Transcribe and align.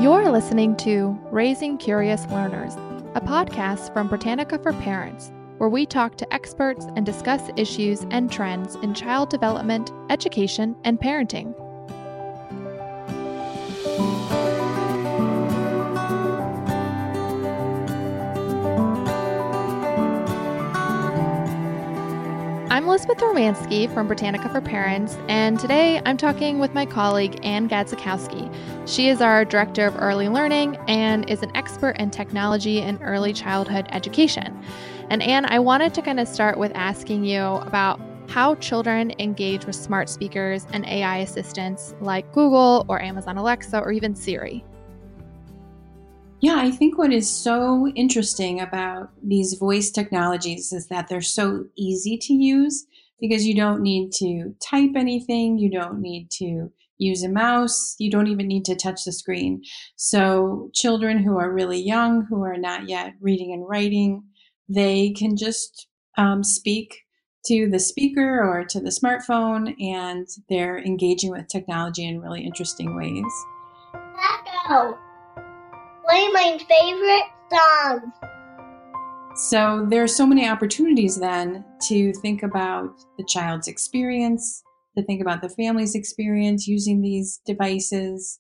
You're 0.02 0.30
listening 0.30 0.76
to 0.76 1.18
Raising 1.32 1.78
Curious 1.78 2.26
Learners, 2.26 2.74
a 3.16 3.22
podcast 3.22 3.94
from 3.94 4.10
Britannica 4.10 4.60
for 4.60 4.74
Parents, 4.74 5.32
where 5.60 5.70
we 5.70 5.86
talk 5.86 6.18
to 6.18 6.34
experts 6.34 6.88
and 6.98 7.06
discuss 7.06 7.50
issues 7.56 8.06
and 8.12 8.30
trends 8.30 8.76
in 8.84 8.94
child 8.94 9.30
development, 9.30 9.94
education, 10.10 10.76
and 10.84 11.00
parenting. 11.00 11.56
I'm 22.82 22.88
Elizabeth 22.88 23.20
Romanski 23.20 23.94
from 23.94 24.08
Britannica 24.08 24.50
for 24.50 24.60
Parents, 24.60 25.16
and 25.28 25.60
today 25.60 26.02
I'm 26.04 26.18
talking 26.18 26.58
with 26.58 26.74
my 26.74 26.84
colleague 26.84 27.40
Ann 27.44 27.70
Gadzikowski. 27.70 28.52
She 28.88 29.08
is 29.08 29.22
our 29.22 29.46
Director 29.46 29.86
of 29.86 29.96
Early 30.02 30.28
Learning 30.30 30.76
and 30.88 31.30
is 31.30 31.44
an 31.44 31.56
expert 31.56 31.92
in 32.00 32.10
technology 32.10 32.82
and 32.82 32.98
early 33.04 33.34
childhood 33.34 33.86
education. 33.92 34.60
And 35.12 35.22
Ann, 35.22 35.46
I 35.46 35.60
wanted 35.60 35.94
to 35.94 36.02
kind 36.02 36.20
of 36.20 36.28
start 36.28 36.58
with 36.58 36.72
asking 36.74 37.24
you 37.24 37.42
about 37.44 38.02
how 38.28 38.56
children 38.56 39.14
engage 39.20 39.68
with 39.68 39.76
smart 39.76 40.10
speakers 40.10 40.66
and 40.74 40.84
AI 40.88 41.18
assistants 41.18 41.94
like 42.02 42.32
Google 42.32 42.88
or 42.90 43.00
Amazon 43.00 43.38
Alexa 43.38 43.80
or 43.80 43.92
even 43.92 44.16
Siri. 44.16 44.66
Yeah, 46.42 46.56
I 46.58 46.72
think 46.72 46.98
what 46.98 47.14
is 47.14 47.30
so 47.30 47.88
interesting 47.90 48.60
about 48.60 49.12
these 49.22 49.54
voice 49.54 49.92
technologies 49.92 50.74
is 50.74 50.88
that 50.88 51.08
they're 51.08 51.22
so 51.22 51.66
easy 51.78 52.18
to 52.18 52.34
use 52.34 52.88
because 53.20 53.46
you 53.46 53.54
don't 53.54 53.84
need 53.84 54.12
to 54.14 54.56
type 54.60 54.94
anything, 54.96 55.60
you 55.60 55.70
don't 55.70 56.02
need 56.02 56.32
to 56.32 56.72
use 56.98 57.22
a 57.22 57.30
mouse, 57.30 57.96
you 58.00 58.10
don't 58.10 58.26
even 58.26 58.48
need 58.48 58.66
to 58.66 58.76
touch 58.76 59.04
the 59.06 59.12
screen. 59.12 59.62
So, 59.98 60.72
children 60.74 61.20
who 61.20 61.38
are 61.38 61.54
really 61.54 61.80
young, 61.80 62.26
who 62.26 62.42
are 62.42 62.58
not 62.58 62.90
yet 62.90 63.14
reading 63.22 63.54
and 63.54 63.68
writing, 63.70 64.24
they 64.68 65.12
can 65.12 65.38
just 65.38 65.88
um, 66.18 66.44
speak 66.44 67.02
to 67.46 67.70
the 67.70 67.80
speaker 67.80 68.42
or 68.44 68.66
to 68.66 68.80
the 68.80 68.90
smartphone 68.90 69.76
and 69.80 70.28
they're 70.50 70.80
engaging 70.80 71.30
with 71.30 71.48
technology 71.48 72.08
in 72.08 72.20
really 72.20 72.44
interesting 72.44 72.96
ways. 72.96 73.32
Echo 74.66 74.98
play 76.12 76.28
my 76.34 76.58
favorite 76.68 77.24
song. 77.50 78.12
So 79.36 79.86
there 79.90 80.04
are 80.04 80.08
so 80.08 80.28
many 80.28 80.48
opportunities 80.48 81.18
then 81.18 81.64
to 81.88 82.12
think 82.16 82.44
about 82.44 83.00
the 83.18 83.24
child's 83.24 83.70
experience, 83.70 84.62
to 84.98 85.04
think 85.04 85.22
about 85.22 85.42
the 85.42 85.50
family's 85.50 85.96
experience 85.96 86.68
using 86.68 87.02
these 87.02 87.40
devices. 87.46 88.40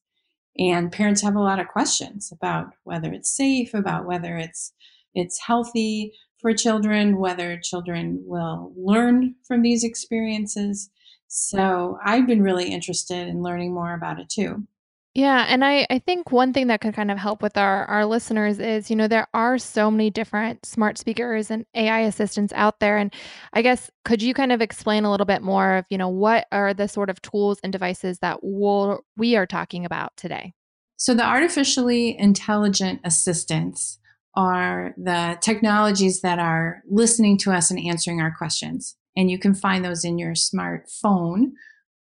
And 0.57 0.91
parents 0.91 1.22
have 1.22 1.35
a 1.35 1.41
lot 1.41 1.59
of 1.59 1.69
questions 1.69 2.29
about 2.34 2.73
whether 2.84 3.13
it's 3.13 3.35
safe, 3.35 3.73
about 3.73 4.06
whether 4.06 4.35
it's 4.38 4.73
it's 5.13 5.40
healthy 5.40 6.12
for 6.41 6.53
children, 6.53 7.19
whether 7.19 7.57
children 7.57 8.22
will 8.25 8.73
learn 8.75 9.35
from 9.47 9.62
these 9.62 9.84
experiences. 9.84 10.90
So 11.28 11.97
I've 12.03 12.28
been 12.28 12.41
really 12.41 12.69
interested 12.69 13.28
in 13.28 13.41
learning 13.41 13.73
more 13.73 13.94
about 13.94 14.19
it 14.19 14.29
too. 14.29 14.67
Yeah, 15.13 15.45
and 15.49 15.66
I 15.66 15.85
I 15.89 15.99
think 15.99 16.31
one 16.31 16.53
thing 16.53 16.67
that 16.67 16.79
could 16.79 16.94
kind 16.94 17.11
of 17.11 17.17
help 17.17 17.41
with 17.41 17.57
our 17.57 17.85
our 17.85 18.05
listeners 18.05 18.59
is, 18.59 18.89
you 18.89 18.95
know, 18.95 19.09
there 19.09 19.27
are 19.33 19.57
so 19.57 19.91
many 19.91 20.09
different 20.09 20.66
smart 20.66 20.97
speakers 20.97 21.51
and 21.51 21.66
AI 21.75 22.01
assistants 22.01 22.53
out 22.55 22.79
there 22.79 22.97
and 22.97 23.13
I 23.51 23.61
guess 23.61 23.91
could 24.05 24.22
you 24.22 24.33
kind 24.33 24.53
of 24.53 24.61
explain 24.61 25.03
a 25.03 25.11
little 25.11 25.25
bit 25.25 25.41
more 25.41 25.75
of, 25.75 25.85
you 25.89 25.97
know, 25.97 26.07
what 26.07 26.47
are 26.51 26.73
the 26.73 26.88
sort 26.88 27.09
of 27.09 27.22
tools 27.22 27.59
and 27.61 27.73
devices 27.73 28.19
that 28.19 28.39
we'll, 28.41 29.01
we 29.17 29.35
are 29.35 29.45
talking 29.45 29.83
about 29.85 30.16
today? 30.16 30.53
So 30.95 31.13
the 31.13 31.25
artificially 31.25 32.17
intelligent 32.17 33.01
assistants 33.03 33.99
are 34.38 34.93
the 34.97 35.38
technologies 35.41 36.22
that 36.22 36.39
are 36.39 36.83
listening 36.89 37.38
to 37.39 37.51
us 37.51 37.69
and 37.69 37.79
answering 37.85 38.22
our 38.22 38.33
questions. 38.33 38.95
And 39.17 39.29
you 39.29 39.38
can 39.38 39.53
find 39.53 39.83
those 39.83 40.05
in 40.05 40.17
your 40.17 40.33
smartphone 40.33 41.51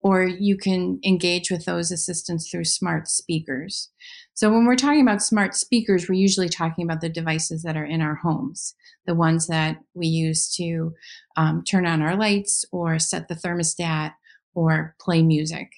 or 0.01 0.23
you 0.23 0.57
can 0.57 0.99
engage 1.05 1.51
with 1.51 1.65
those 1.65 1.91
assistants 1.91 2.49
through 2.49 2.65
smart 2.65 3.07
speakers. 3.07 3.89
So 4.33 4.51
when 4.51 4.65
we're 4.65 4.75
talking 4.75 5.01
about 5.01 5.21
smart 5.21 5.55
speakers, 5.55 6.09
we're 6.09 6.15
usually 6.15 6.49
talking 6.49 6.83
about 6.83 7.01
the 7.01 7.09
devices 7.09 7.61
that 7.63 7.77
are 7.77 7.85
in 7.85 8.01
our 8.01 8.15
homes, 8.15 8.73
the 9.05 9.13
ones 9.13 9.47
that 9.47 9.77
we 9.93 10.07
use 10.07 10.53
to 10.55 10.93
um, 11.37 11.63
turn 11.63 11.85
on 11.85 12.01
our 12.01 12.15
lights 12.15 12.65
or 12.71 12.97
set 12.97 13.27
the 13.27 13.35
thermostat 13.35 14.13
or 14.55 14.95
play 14.99 15.21
music. 15.21 15.69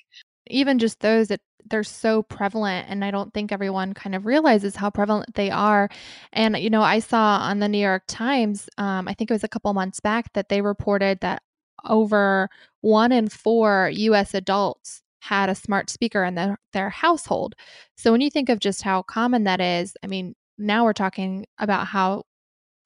Even 0.47 0.79
just 0.79 1.01
those 1.01 1.27
that 1.27 1.41
they're 1.69 1.83
so 1.83 2.21
prevalent 2.23 2.87
and 2.89 3.05
i 3.05 3.09
don't 3.09 3.33
think 3.33 3.51
everyone 3.51 3.93
kind 3.93 4.15
of 4.15 4.25
realizes 4.25 4.75
how 4.75 4.89
prevalent 4.89 5.33
they 5.35 5.49
are 5.49 5.89
and 6.33 6.57
you 6.57 6.69
know 6.69 6.81
i 6.81 6.99
saw 6.99 7.37
on 7.37 7.59
the 7.59 7.69
new 7.69 7.77
york 7.77 8.03
times 8.05 8.69
um, 8.77 9.07
i 9.07 9.13
think 9.13 9.31
it 9.31 9.33
was 9.33 9.45
a 9.45 9.47
couple 9.47 9.73
months 9.73 10.01
back 10.01 10.31
that 10.33 10.49
they 10.49 10.61
reported 10.61 11.19
that 11.21 11.41
over 11.85 12.49
one 12.81 13.11
in 13.11 13.29
four 13.29 13.89
US 13.93 14.33
adults 14.33 15.01
had 15.21 15.49
a 15.49 15.55
smart 15.55 15.89
speaker 15.89 16.23
in 16.23 16.35
their, 16.35 16.89
household. 16.89 17.55
So 17.95 18.11
when 18.11 18.19
you 18.19 18.29
think 18.29 18.49
of 18.49 18.59
just 18.59 18.81
how 18.81 19.03
common 19.03 19.45
that 19.45 19.61
is, 19.61 19.95
I 20.03 20.07
mean, 20.07 20.35
now 20.57 20.83
we're 20.83 20.93
talking 20.93 21.45
about 21.59 21.87
how 21.87 22.23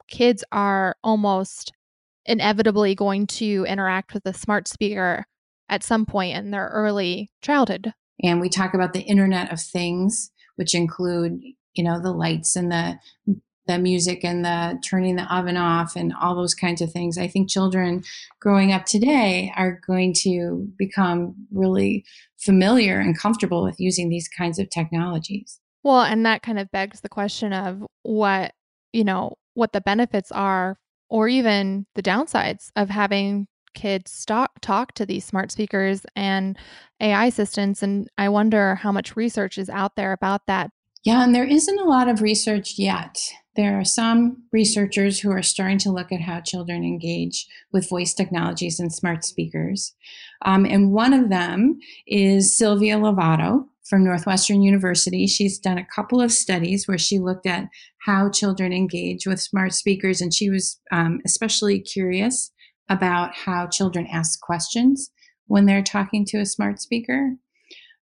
kids 0.07 0.43
are 0.51 0.95
almost 1.03 1.73
inevitably 2.25 2.93
going 2.93 3.25
to 3.27 3.65
interact 3.67 4.13
with 4.13 4.25
a 4.25 4.33
smart 4.33 4.67
speaker 4.67 5.25
at 5.69 5.83
some 5.83 6.05
point 6.05 6.37
in 6.37 6.51
their 6.51 6.67
early 6.67 7.31
childhood. 7.41 7.93
And 8.23 8.39
we 8.39 8.49
talk 8.49 8.73
about 8.73 8.93
the 8.93 9.01
Internet 9.01 9.51
of 9.51 9.59
Things, 9.59 10.31
which 10.55 10.75
include, 10.75 11.41
you 11.73 11.83
know, 11.83 12.01
the 12.01 12.11
lights 12.11 12.55
and 12.55 12.71
the 12.71 12.99
the 13.67 13.78
music 13.78 14.23
and 14.23 14.44
the 14.44 14.79
turning 14.83 15.16
the 15.16 15.33
oven 15.33 15.57
off 15.57 15.95
and 15.95 16.13
all 16.19 16.35
those 16.35 16.55
kinds 16.55 16.81
of 16.81 16.91
things. 16.91 17.17
I 17.17 17.28
think 17.28 17.50
children 17.50 18.03
growing 18.39 18.72
up 18.72 18.85
today 18.85 19.51
are 19.55 19.79
going 19.85 20.13
to 20.22 20.67
become 20.78 21.35
really 21.51 22.06
familiar 22.38 23.00
and 23.00 23.17
comfortable 23.17 23.63
with 23.63 23.79
using 23.79 24.09
these 24.09 24.27
kinds 24.27 24.59
of 24.59 24.69
technologies. 24.69 25.59
Well, 25.83 26.01
and 26.01 26.25
that 26.25 26.41
kind 26.41 26.59
of 26.59 26.72
begs 26.72 27.01
the 27.01 27.09
question 27.09 27.53
of 27.53 27.83
what, 28.03 28.53
you 28.94 29.03
know, 29.03 29.35
what 29.53 29.73
the 29.73 29.81
benefits 29.81 30.31
are 30.31 30.77
or 31.09 31.27
even 31.27 31.85
the 31.95 32.03
downsides 32.03 32.72
of 32.75 32.89
having 32.89 33.47
kids 33.73 34.25
talk, 34.25 34.59
talk 34.61 34.94
to 34.94 35.06
these 35.06 35.23
smart 35.23 35.51
speakers 35.51 36.06
and 36.16 36.57
AI 37.00 37.27
assistants. 37.27 37.83
And 37.83 38.09
I 38.17 38.29
wonder 38.29 38.75
how 38.75 38.91
much 38.91 39.16
research 39.16 39.57
is 39.57 39.69
out 39.69 39.95
there 39.95 40.11
about 40.11 40.47
that. 40.47 40.72
Yeah, 41.03 41.24
and 41.24 41.33
there 41.33 41.45
isn't 41.45 41.80
a 41.80 41.86
lot 41.86 42.09
of 42.09 42.21
research 42.21 42.77
yet. 42.77 43.18
There 43.57 43.80
are 43.80 43.83
some 43.83 44.44
researchers 44.54 45.19
who 45.19 45.31
are 45.31 45.42
starting 45.42 45.80
to 45.80 45.92
look 45.92 46.12
at 46.12 46.21
how 46.21 46.42
children 46.42 46.83
engage 46.83 47.48
with 47.74 47.89
voice 47.89 48.13
technologies 48.13 48.80
and 48.80 48.94
smart 48.94 49.25
speakers. 49.25 49.95
Um, 50.45 50.63
and 50.63 50.94
one 50.94 51.12
of 51.12 51.30
them 51.30 51.80
is 52.06 52.56
Silvia 52.56 52.98
Lovato 52.98 53.65
from 53.89 54.04
Northwestern 54.04 54.62
University. 54.62 55.25
She's 55.25 55.57
done 55.57 55.80
a 55.80 55.88
couple 55.95 56.21
of 56.21 56.31
studies 56.31 56.88
where 56.88 57.00
she 57.00 57.18
looked 57.18 57.48
at 57.48 57.68
how 58.06 58.30
children 58.30 58.71
engage 58.71 59.25
with 59.25 59.42
smart 59.42 59.74
speakers, 59.74 60.21
and 60.21 60.31
she 60.31 60.51
was 60.51 60.80
um, 60.92 61.19
especially 61.25 61.80
curious 61.80 62.51
about 62.89 63.33
how 63.33 63.65
children 63.65 64.06
ask 64.12 64.39
questions 64.39 65.10
when 65.48 65.65
they're 65.65 65.81
talking 65.81 66.25
to 66.25 66.38
a 66.38 66.45
smart 66.45 66.80
speaker. 66.80 67.33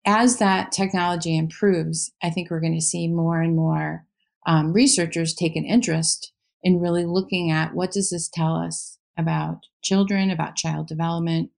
As 0.07 0.37
that 0.39 0.71
technology 0.71 1.37
improves, 1.37 2.11
I 2.23 2.31
think 2.31 2.49
we're 2.49 2.61
going 2.61 2.73
to 2.73 2.81
see 2.81 3.07
more 3.07 3.41
and 3.41 3.55
more 3.55 4.05
um, 4.45 4.73
researchers 4.73 5.33
take 5.33 5.55
an 5.55 5.65
interest 5.65 6.31
in 6.63 6.79
really 6.79 7.05
looking 7.05 7.51
at 7.51 7.73
what 7.73 7.91
does 7.91 8.09
this 8.09 8.29
tell 8.29 8.55
us 8.55 8.97
about 9.17 9.65
children, 9.81 10.29
about 10.29 10.55
child 10.55 10.87
development, 10.87 11.49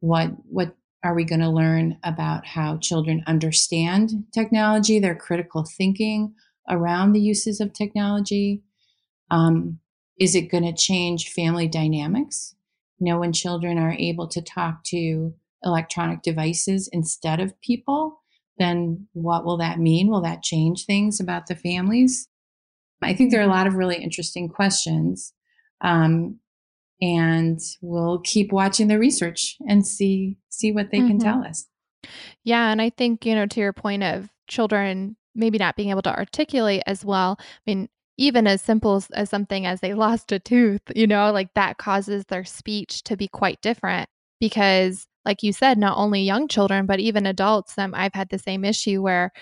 what 0.00 0.30
what 0.48 0.76
are 1.02 1.14
we 1.14 1.24
going 1.24 1.40
to 1.40 1.50
learn 1.50 1.98
about 2.02 2.46
how 2.46 2.78
children 2.78 3.22
understand 3.26 4.24
technology, 4.32 4.98
their 4.98 5.14
critical 5.14 5.64
thinking 5.64 6.34
around 6.68 7.12
the 7.12 7.20
uses 7.20 7.60
of 7.60 7.72
technology? 7.72 8.62
Um, 9.30 9.80
is 10.18 10.34
it 10.34 10.50
going 10.50 10.64
to 10.64 10.72
change 10.72 11.30
family 11.30 11.68
dynamics? 11.68 12.54
You 12.98 13.12
know, 13.12 13.18
when 13.18 13.32
children 13.32 13.78
are 13.78 13.92
able 13.92 14.28
to 14.28 14.40
talk 14.40 14.84
to 14.84 15.34
electronic 15.62 16.22
devices 16.22 16.88
instead 16.92 17.40
of 17.40 17.60
people, 17.60 18.22
then 18.58 19.08
what 19.12 19.44
will 19.44 19.56
that 19.58 19.78
mean? 19.78 20.08
Will 20.08 20.22
that 20.22 20.42
change 20.42 20.84
things 20.84 21.20
about 21.20 21.46
the 21.46 21.56
families? 21.56 22.28
I 23.02 23.14
think 23.14 23.30
there 23.30 23.40
are 23.40 23.44
a 23.44 23.48
lot 23.48 23.66
of 23.66 23.74
really 23.74 23.96
interesting 23.96 24.48
questions. 24.48 25.32
Um, 25.80 26.38
and 27.02 27.60
we'll 27.82 28.20
keep 28.20 28.52
watching 28.52 28.88
the 28.88 28.98
research 28.98 29.56
and 29.68 29.86
see 29.86 30.38
see 30.48 30.72
what 30.72 30.90
they 30.90 30.98
mm-hmm. 30.98 31.08
can 31.08 31.18
tell 31.18 31.44
us. 31.44 31.66
Yeah, 32.44 32.70
and 32.70 32.80
I 32.80 32.90
think, 32.90 33.26
you 33.26 33.34
know, 33.34 33.46
to 33.46 33.60
your 33.60 33.72
point 33.72 34.02
of 34.02 34.28
children 34.46 35.16
maybe 35.34 35.58
not 35.58 35.76
being 35.76 35.90
able 35.90 36.02
to 36.02 36.16
articulate 36.16 36.82
as 36.86 37.04
well. 37.04 37.36
I 37.40 37.44
mean, 37.66 37.88
even 38.16 38.46
as 38.46 38.62
simple 38.62 38.96
as, 38.96 39.10
as 39.10 39.28
something 39.28 39.66
as 39.66 39.80
they 39.80 39.92
lost 39.92 40.30
a 40.30 40.38
tooth, 40.38 40.82
you 40.94 41.06
know, 41.06 41.32
like 41.32 41.52
that 41.54 41.78
causes 41.78 42.26
their 42.26 42.44
speech 42.44 43.02
to 43.04 43.16
be 43.16 43.26
quite 43.26 43.60
different 43.60 44.08
because 44.40 45.08
like 45.24 45.42
you 45.42 45.52
said, 45.52 45.78
not 45.78 45.96
only 45.96 46.22
young 46.22 46.48
children, 46.48 46.86
but 46.86 47.00
even 47.00 47.26
adults, 47.26 47.78
um, 47.78 47.94
I've 47.94 48.14
had 48.14 48.28
the 48.28 48.38
same 48.38 48.64
issue 48.64 49.02
where 49.02 49.32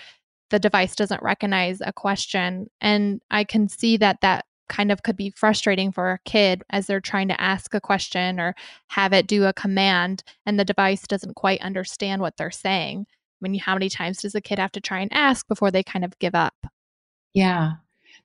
the 0.50 0.58
device 0.58 0.94
doesn't 0.94 1.22
recognize 1.22 1.80
a 1.80 1.92
question. 1.92 2.68
And 2.80 3.20
I 3.30 3.44
can 3.44 3.68
see 3.68 3.96
that 3.96 4.20
that 4.20 4.44
kind 4.68 4.92
of 4.92 5.02
could 5.02 5.16
be 5.16 5.32
frustrating 5.36 5.92
for 5.92 6.12
a 6.12 6.18
kid 6.24 6.62
as 6.70 6.86
they're 6.86 7.00
trying 7.00 7.28
to 7.28 7.40
ask 7.40 7.74
a 7.74 7.80
question 7.80 8.40
or 8.40 8.54
have 8.88 9.12
it 9.12 9.26
do 9.26 9.44
a 9.44 9.52
command 9.52 10.22
and 10.46 10.58
the 10.58 10.64
device 10.64 11.06
doesn't 11.06 11.34
quite 11.34 11.60
understand 11.60 12.22
what 12.22 12.36
they're 12.36 12.50
saying. 12.50 13.06
I 13.42 13.48
mean, 13.48 13.60
how 13.60 13.74
many 13.74 13.88
times 13.88 14.22
does 14.22 14.34
a 14.34 14.40
kid 14.40 14.58
have 14.58 14.72
to 14.72 14.80
try 14.80 15.00
and 15.00 15.12
ask 15.12 15.46
before 15.48 15.70
they 15.70 15.82
kind 15.82 16.04
of 16.04 16.18
give 16.18 16.34
up? 16.34 16.54
Yeah. 17.34 17.72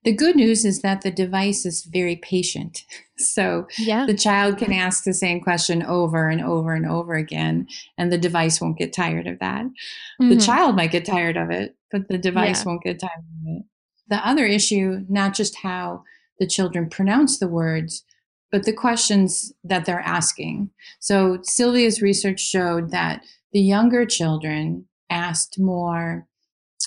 The 0.04 0.14
good 0.14 0.36
news 0.36 0.64
is 0.64 0.82
that 0.82 1.02
the 1.02 1.12
device 1.12 1.66
is 1.66 1.84
very 1.84 2.16
patient. 2.16 2.84
So 3.20 3.66
yeah. 3.80 4.06
the 4.06 4.14
child 4.14 4.60
can 4.60 4.72
ask 4.72 5.04
the 5.04 5.12
same 5.12 5.42
question 5.42 5.82
over 5.82 6.30
and 6.30 6.40
over 6.40 6.76
and 6.76 6.86
over 6.86 7.16
again, 7.16 7.66
and 7.98 8.12
the 8.12 8.18
device 8.20 8.62
won't 8.62 8.78
get 8.78 8.94
tired 8.94 9.26
of 9.26 9.40
that. 9.40 9.66
Mm-hmm. 9.66 10.30
The 10.30 10.38
child 10.38 10.76
might 10.76 10.92
get 10.92 11.04
tired 11.04 11.36
of 11.36 11.50
it, 11.50 11.76
but 11.92 12.08
the 12.10 12.20
device 12.20 12.60
yeah. 12.60 12.66
won't 12.68 12.84
get 12.84 13.00
tired 13.00 13.18
of 13.18 13.48
it. 13.48 13.64
The 14.10 14.18
other 14.18 14.46
issue, 14.46 15.00
not 15.10 15.34
just 15.34 15.56
how 15.64 16.04
the 16.38 16.46
children 16.46 16.92
pronounce 16.92 17.40
the 17.40 17.48
words, 17.48 18.06
but 18.52 18.66
the 18.66 18.74
questions 18.74 19.52
that 19.64 19.86
they're 19.86 20.00
asking. 20.00 20.70
So 21.00 21.40
Silvia's 21.42 22.02
research 22.04 22.40
showed 22.40 22.92
that 22.92 23.24
the 23.52 23.62
younger 23.62 24.06
children 24.06 24.86
asked 25.10 25.60
more 25.60 26.28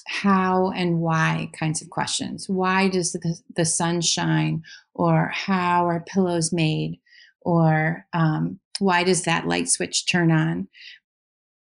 how 0.06 0.70
and 0.70 1.00
why 1.00 1.50
kinds 1.58 1.82
of 1.82 1.90
questions. 1.90 2.48
Why 2.48 2.88
does 2.88 3.12
the, 3.12 3.38
the 3.56 3.64
sun 3.64 4.00
shine? 4.00 4.62
Or 4.94 5.28
how 5.28 5.86
are 5.86 6.00
pillows 6.00 6.52
made? 6.52 7.00
Or 7.42 8.06
um, 8.12 8.58
why 8.78 9.04
does 9.04 9.24
that 9.24 9.46
light 9.46 9.68
switch 9.68 10.06
turn 10.06 10.30
on? 10.30 10.68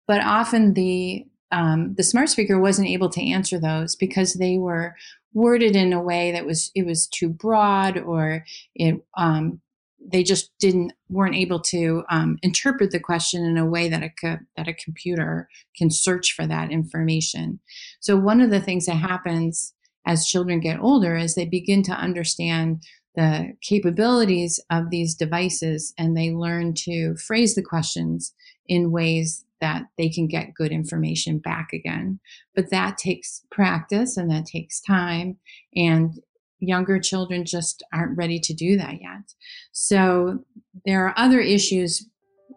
But 0.06 0.22
often 0.22 0.74
the 0.74 1.26
um, 1.50 1.94
the 1.94 2.02
smart 2.02 2.28
speaker 2.28 2.60
wasn't 2.60 2.88
able 2.88 3.08
to 3.08 3.22
answer 3.22 3.58
those 3.58 3.96
because 3.96 4.34
they 4.34 4.58
were 4.58 4.94
worded 5.32 5.76
in 5.76 5.92
a 5.92 6.02
way 6.02 6.32
that 6.32 6.44
was 6.44 6.70
it 6.74 6.84
was 6.84 7.06
too 7.06 7.28
broad 7.28 7.98
or 7.98 8.44
it 8.74 9.02
um, 9.16 9.60
they 10.00 10.22
just 10.22 10.52
didn't 10.58 10.92
weren't 11.08 11.34
able 11.34 11.60
to 11.60 12.02
um, 12.10 12.38
interpret 12.42 12.90
the 12.90 13.00
question 13.00 13.44
in 13.44 13.58
a 13.58 13.66
way 13.66 13.88
that 13.88 14.02
a 14.02 14.10
co- 14.10 14.38
that 14.56 14.68
a 14.68 14.74
computer 14.74 15.48
can 15.76 15.90
search 15.90 16.32
for 16.32 16.46
that 16.46 16.70
information. 16.70 17.60
So 18.00 18.16
one 18.16 18.40
of 18.40 18.50
the 18.50 18.60
things 18.60 18.86
that 18.86 18.96
happens 18.96 19.74
as 20.06 20.26
children 20.26 20.60
get 20.60 20.80
older 20.80 21.16
is 21.16 21.34
they 21.34 21.44
begin 21.44 21.82
to 21.84 21.92
understand 21.92 22.82
the 23.14 23.52
capabilities 23.62 24.60
of 24.70 24.90
these 24.90 25.14
devices 25.14 25.92
and 25.98 26.16
they 26.16 26.30
learn 26.30 26.72
to 26.72 27.16
phrase 27.16 27.54
the 27.54 27.62
questions 27.62 28.32
in 28.66 28.92
ways 28.92 29.44
that 29.60 29.82
they 29.96 30.08
can 30.08 30.28
get 30.28 30.54
good 30.54 30.70
information 30.70 31.38
back 31.38 31.70
again. 31.72 32.20
But 32.54 32.70
that 32.70 32.96
takes 32.96 33.42
practice 33.50 34.16
and 34.16 34.30
that 34.30 34.46
takes 34.46 34.80
time. 34.80 35.36
And 35.74 36.14
younger 36.60 36.98
children 36.98 37.44
just 37.44 37.82
aren't 37.92 38.16
ready 38.16 38.38
to 38.40 38.54
do 38.54 38.76
that 38.76 39.00
yet. 39.00 39.34
So 39.72 40.44
there 40.84 41.06
are 41.06 41.14
other 41.16 41.40
issues 41.40 42.06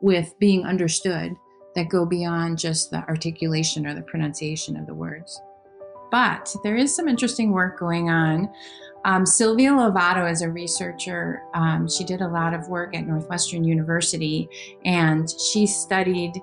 with 0.01 0.33
being 0.39 0.65
understood 0.65 1.33
that 1.75 1.89
go 1.89 2.05
beyond 2.05 2.57
just 2.57 2.91
the 2.91 2.97
articulation 3.07 3.85
or 3.85 3.93
the 3.93 4.01
pronunciation 4.01 4.75
of 4.75 4.87
the 4.87 4.93
words. 4.93 5.39
But 6.11 6.53
there 6.63 6.75
is 6.75 6.93
some 6.93 7.07
interesting 7.07 7.51
work 7.51 7.79
going 7.79 8.09
on. 8.09 8.51
Um, 9.05 9.25
Silvia 9.25 9.71
Lovato 9.71 10.29
is 10.29 10.41
a 10.41 10.49
researcher. 10.49 11.41
Um, 11.53 11.89
she 11.89 12.03
did 12.03 12.21
a 12.21 12.27
lot 12.27 12.53
of 12.53 12.67
work 12.67 12.95
at 12.95 13.07
Northwestern 13.07 13.63
University 13.63 14.47
and 14.85 15.27
she 15.51 15.65
studied 15.65 16.33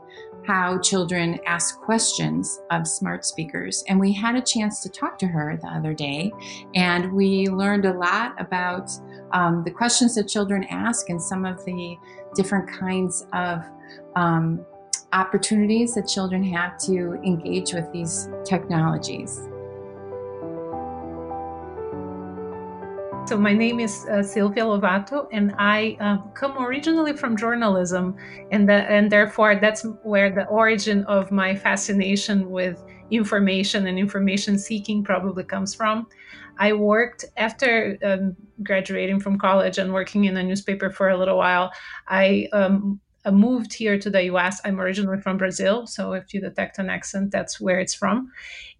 how 0.49 0.79
children 0.79 1.39
ask 1.45 1.79
questions 1.83 2.63
of 2.71 2.89
smart 2.89 3.27
speakers. 3.27 3.85
And 3.87 4.01
we 4.01 4.15
had 4.15 4.35
a 4.35 4.41
chance 4.41 4.81
to 4.81 4.89
talk 4.89 5.19
to 5.19 5.27
her 5.27 5.59
the 5.61 5.69
other 5.69 5.93
day, 5.93 6.33
and 6.75 7.13
we 7.13 7.49
learned 7.49 7.85
a 7.85 7.93
lot 7.93 8.35
about 8.41 8.91
um, 9.33 9.63
the 9.63 9.71
questions 9.71 10.15
that 10.15 10.27
children 10.27 10.65
ask 10.71 11.11
and 11.11 11.21
some 11.21 11.45
of 11.45 11.63
the 11.67 11.99
different 12.35 12.67
kinds 12.67 13.27
of 13.35 13.63
um, 14.17 14.65
opportunities 15.13 15.95
that 15.95 16.09
children 16.09 16.43
have 16.43 16.79
to 16.79 17.21
engage 17.23 17.75
with 17.75 17.93
these 17.93 18.31
technologies. 18.47 19.51
So 23.29 23.37
my 23.37 23.53
name 23.53 23.79
is 23.79 24.07
uh, 24.07 24.23
Silvia 24.23 24.65
Lovato, 24.65 25.29
and 25.33 25.55
I 25.59 25.99
uh, 26.01 26.17
come 26.33 26.57
originally 26.65 27.13
from 27.15 27.37
journalism, 27.37 28.17
and 28.51 28.67
the, 28.67 28.91
and 28.91 29.13
therefore 29.13 29.57
that's 29.57 29.83
where 30.03 30.31
the 30.31 30.47
origin 30.47 31.05
of 31.05 31.31
my 31.31 31.55
fascination 31.55 32.49
with 32.49 32.83
information 33.11 33.87
and 33.87 33.99
information 33.99 34.59
seeking 34.59 35.05
probably 35.05 35.45
comes 35.45 35.75
from. 35.75 36.07
I 36.59 36.73
worked 36.73 37.27
after 37.37 37.99
um, 38.03 38.35
graduating 38.63 39.21
from 39.21 39.39
college 39.39 39.77
and 39.77 39.93
working 39.93 40.25
in 40.25 40.35
a 40.39 40.43
newspaper 40.43 40.89
for 40.89 41.11
a 41.11 41.19
little 41.19 41.37
while. 41.37 41.71
I 42.07 42.49
um, 42.55 42.99
moved 43.31 43.75
here 43.75 43.99
to 43.99 44.09
the 44.09 44.23
US. 44.33 44.59
I'm 44.65 44.81
originally 44.81 45.21
from 45.21 45.37
Brazil, 45.37 45.87
so 45.87 46.15
if 46.15 46.33
you 46.33 46.41
detect 46.41 46.79
an 46.79 46.89
accent, 46.89 47.33
that's 47.33 47.61
where 47.61 47.79
it's 47.79 47.93
from 47.93 48.33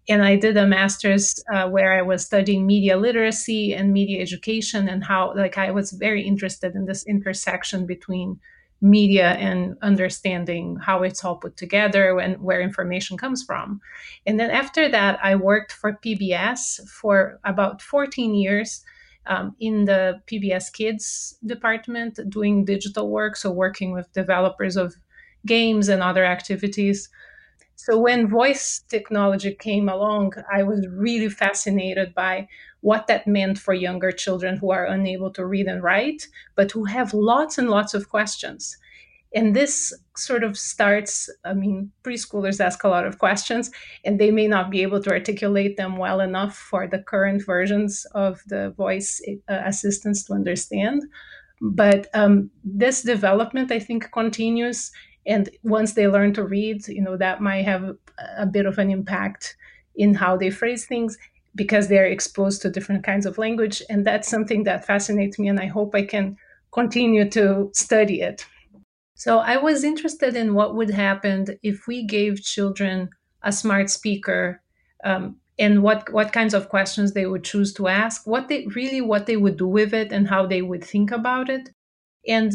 and 0.09 0.23
I 0.23 0.35
did 0.35 0.57
a 0.57 0.65
master's 0.65 1.41
uh, 1.53 1.69
where 1.69 1.93
I 1.93 2.01
was 2.01 2.25
studying 2.25 2.65
media 2.65 2.97
literacy 2.97 3.75
and 3.75 3.93
media 3.93 4.21
education 4.21 4.89
and 4.89 5.03
how 5.03 5.33
like 5.35 5.57
I 5.57 5.69
was 5.69 5.91
very 5.91 6.23
interested 6.23 6.75
in 6.75 6.85
this 6.85 7.05
intersection 7.05 7.85
between 7.85 8.39
media 8.81 9.31
and 9.33 9.77
understanding 9.81 10.77
how 10.77 11.03
it's 11.03 11.23
all 11.23 11.35
put 11.35 11.57
together 11.57 12.17
and 12.17 12.41
where 12.41 12.59
information 12.59 13.17
comes 13.17 13.43
from. 13.43 13.81
And 14.25 14.39
then 14.39 14.49
after 14.49 14.89
that, 14.89 15.19
I 15.21 15.35
worked 15.35 15.73
for 15.73 15.99
PBS 16.03 16.87
for 16.87 17.39
about 17.43 17.81
14 17.81 18.33
years. 18.33 18.83
Um, 19.25 19.55
in 19.59 19.85
the 19.85 20.21
PBS 20.25 20.73
Kids 20.73 21.35
department, 21.45 22.19
doing 22.29 22.65
digital 22.65 23.11
work, 23.11 23.35
so 23.35 23.51
working 23.51 23.91
with 23.91 24.11
developers 24.13 24.75
of 24.75 24.95
games 25.45 25.87
and 25.87 26.01
other 26.01 26.25
activities. 26.25 27.09
So 27.81 27.97
when 27.97 28.27
voice 28.27 28.83
technology 28.89 29.55
came 29.55 29.87
along, 29.87 30.33
I 30.51 30.63
was 30.63 30.85
really 30.89 31.29
fascinated 31.29 32.13
by 32.13 32.49
what 32.81 33.07
that 33.07 33.25
meant 33.25 33.57
for 33.57 33.73
younger 33.73 34.11
children 34.11 34.57
who 34.57 34.71
are 34.71 34.85
unable 34.85 35.31
to 35.31 35.45
read 35.45 35.67
and 35.67 35.81
write, 35.81 36.27
but 36.57 36.71
who 36.71 36.83
have 36.83 37.13
lots 37.13 37.57
and 37.57 37.69
lots 37.69 37.93
of 37.93 38.09
questions. 38.09 38.75
And 39.33 39.55
this 39.55 39.93
sort 40.17 40.43
of 40.43 40.57
starts, 40.57 41.29
I 41.45 41.53
mean, 41.53 41.89
preschoolers 42.03 42.59
ask 42.59 42.83
a 42.83 42.89
lot 42.89 43.05
of 43.05 43.17
questions, 43.17 43.71
and 44.03 44.19
they 44.19 44.31
may 44.31 44.47
not 44.49 44.69
be 44.69 44.81
able 44.81 45.01
to 45.03 45.11
articulate 45.11 45.77
them 45.77 45.95
well 45.95 46.19
enough 46.19 46.57
for 46.57 46.85
the 46.85 46.99
current 46.99 47.45
versions 47.45 48.05
of 48.13 48.41
the 48.47 48.71
voice 48.71 49.21
uh, 49.47 49.61
assistants 49.63 50.25
to 50.25 50.33
understand. 50.33 51.03
But 51.61 52.07
um, 52.13 52.51
this 52.61 53.03
development, 53.03 53.71
I 53.71 53.79
think, 53.79 54.11
continues 54.11 54.91
and 55.25 55.49
once 55.63 55.93
they 55.93 56.07
learn 56.07 56.33
to 56.33 56.43
read 56.43 56.87
you 56.87 57.01
know 57.01 57.17
that 57.17 57.41
might 57.41 57.65
have 57.65 57.95
a 58.37 58.45
bit 58.45 58.65
of 58.65 58.77
an 58.77 58.89
impact 58.89 59.55
in 59.95 60.13
how 60.13 60.37
they 60.37 60.49
phrase 60.49 60.85
things 60.85 61.17
because 61.55 61.87
they're 61.87 62.05
exposed 62.05 62.61
to 62.61 62.69
different 62.69 63.03
kinds 63.03 63.25
of 63.25 63.37
language. 63.37 63.81
And 63.89 64.05
that's 64.05 64.29
something 64.29 64.63
that 64.63 64.85
fascinates 64.85 65.39
me 65.39 65.47
and 65.47 65.59
i 65.59 65.65
hope 65.65 65.95
i 65.95 66.03
can 66.03 66.37
continue 66.71 67.29
to 67.29 67.69
study 67.73 68.21
it. 68.21 68.45
So 69.15 69.39
i 69.39 69.57
was 69.57 69.83
interested 69.83 70.35
in 70.35 70.53
what 70.53 70.75
would 70.75 70.91
happen 70.91 71.45
if 71.63 71.87
we 71.87 72.05
gave 72.05 72.41
children 72.41 73.09
a 73.41 73.51
smart 73.51 73.89
speaker 73.89 74.61
um, 75.03 75.37
and 75.57 75.83
what 75.83 76.11
what 76.13 76.31
kinds 76.31 76.53
of 76.53 76.69
questions 76.69 77.11
they 77.11 77.25
would 77.25 77.43
choose 77.43 77.73
to 77.73 77.87
ask 77.87 78.25
what 78.25 78.47
they 78.47 78.67
really 78.67 79.01
what 79.01 79.25
they 79.25 79.37
would 79.37 79.57
do 79.57 79.67
with 79.67 79.93
it 79.93 80.11
and 80.11 80.27
how 80.27 80.45
they 80.45 80.61
would 80.61 80.83
think 80.83 81.11
about 81.11 81.49
it. 81.49 81.69
And 82.27 82.53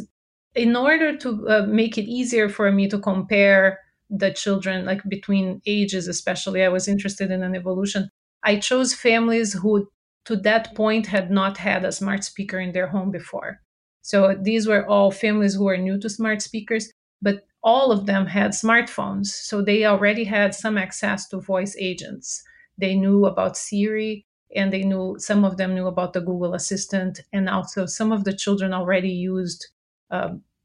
in 0.55 0.77
order 0.77 1.17
to 1.17 1.49
uh, 1.49 1.67
make 1.67 1.99
it 1.99 2.09
easier 2.09 2.49
for 2.49 2.71
me 2.71 2.89
to 2.89 2.99
compare 2.99 3.79
the 4.11 4.33
children, 4.33 4.85
like 4.85 5.03
between 5.09 5.61
ages, 5.67 6.09
especially, 6.09 6.63
I 6.63 6.69
was 6.69 6.89
interested 6.89 7.31
in 7.31 7.43
an 7.43 7.57
evolution. 7.57 8.11
I 8.43 8.59
chose 8.59 8.95
families 8.95 9.53
who, 9.55 9.89
to 10.27 10.37
that 10.37 10.75
point, 10.75 11.07
had 11.07 11.31
not 11.31 11.57
had 11.59 11.85
a 11.85 11.93
smart 11.93 12.23
speaker 12.25 12.61
in 12.61 12.73
their 12.73 12.87
home 12.87 13.11
before. 13.11 13.61
So 14.03 14.37
these 14.41 14.69
were 14.69 14.87
all 14.87 15.11
families 15.11 15.55
who 15.55 15.65
were 15.65 15.79
new 15.79 15.99
to 15.99 16.11
smart 16.11 16.43
speakers, 16.43 16.91
but 17.23 17.47
all 17.63 17.91
of 17.91 18.07
them 18.07 18.27
had 18.27 18.51
smartphones. 18.51 19.29
So 19.29 19.63
they 19.63 19.87
already 19.87 20.25
had 20.25 20.55
some 20.55 20.77
access 20.77 21.27
to 21.29 21.41
voice 21.41 21.75
agents. 21.81 22.43
They 22.77 22.95
knew 22.95 23.25
about 23.25 23.57
Siri 23.57 24.27
and 24.55 24.73
they 24.73 24.83
knew 24.83 25.17
some 25.19 25.45
of 25.45 25.57
them 25.57 25.75
knew 25.75 25.87
about 25.87 26.13
the 26.13 26.21
Google 26.21 26.55
Assistant. 26.55 27.21
And 27.33 27.49
also 27.49 27.87
some 27.87 28.13
of 28.13 28.25
the 28.25 28.37
children 28.37 28.75
already 28.75 29.11
used 29.11 29.67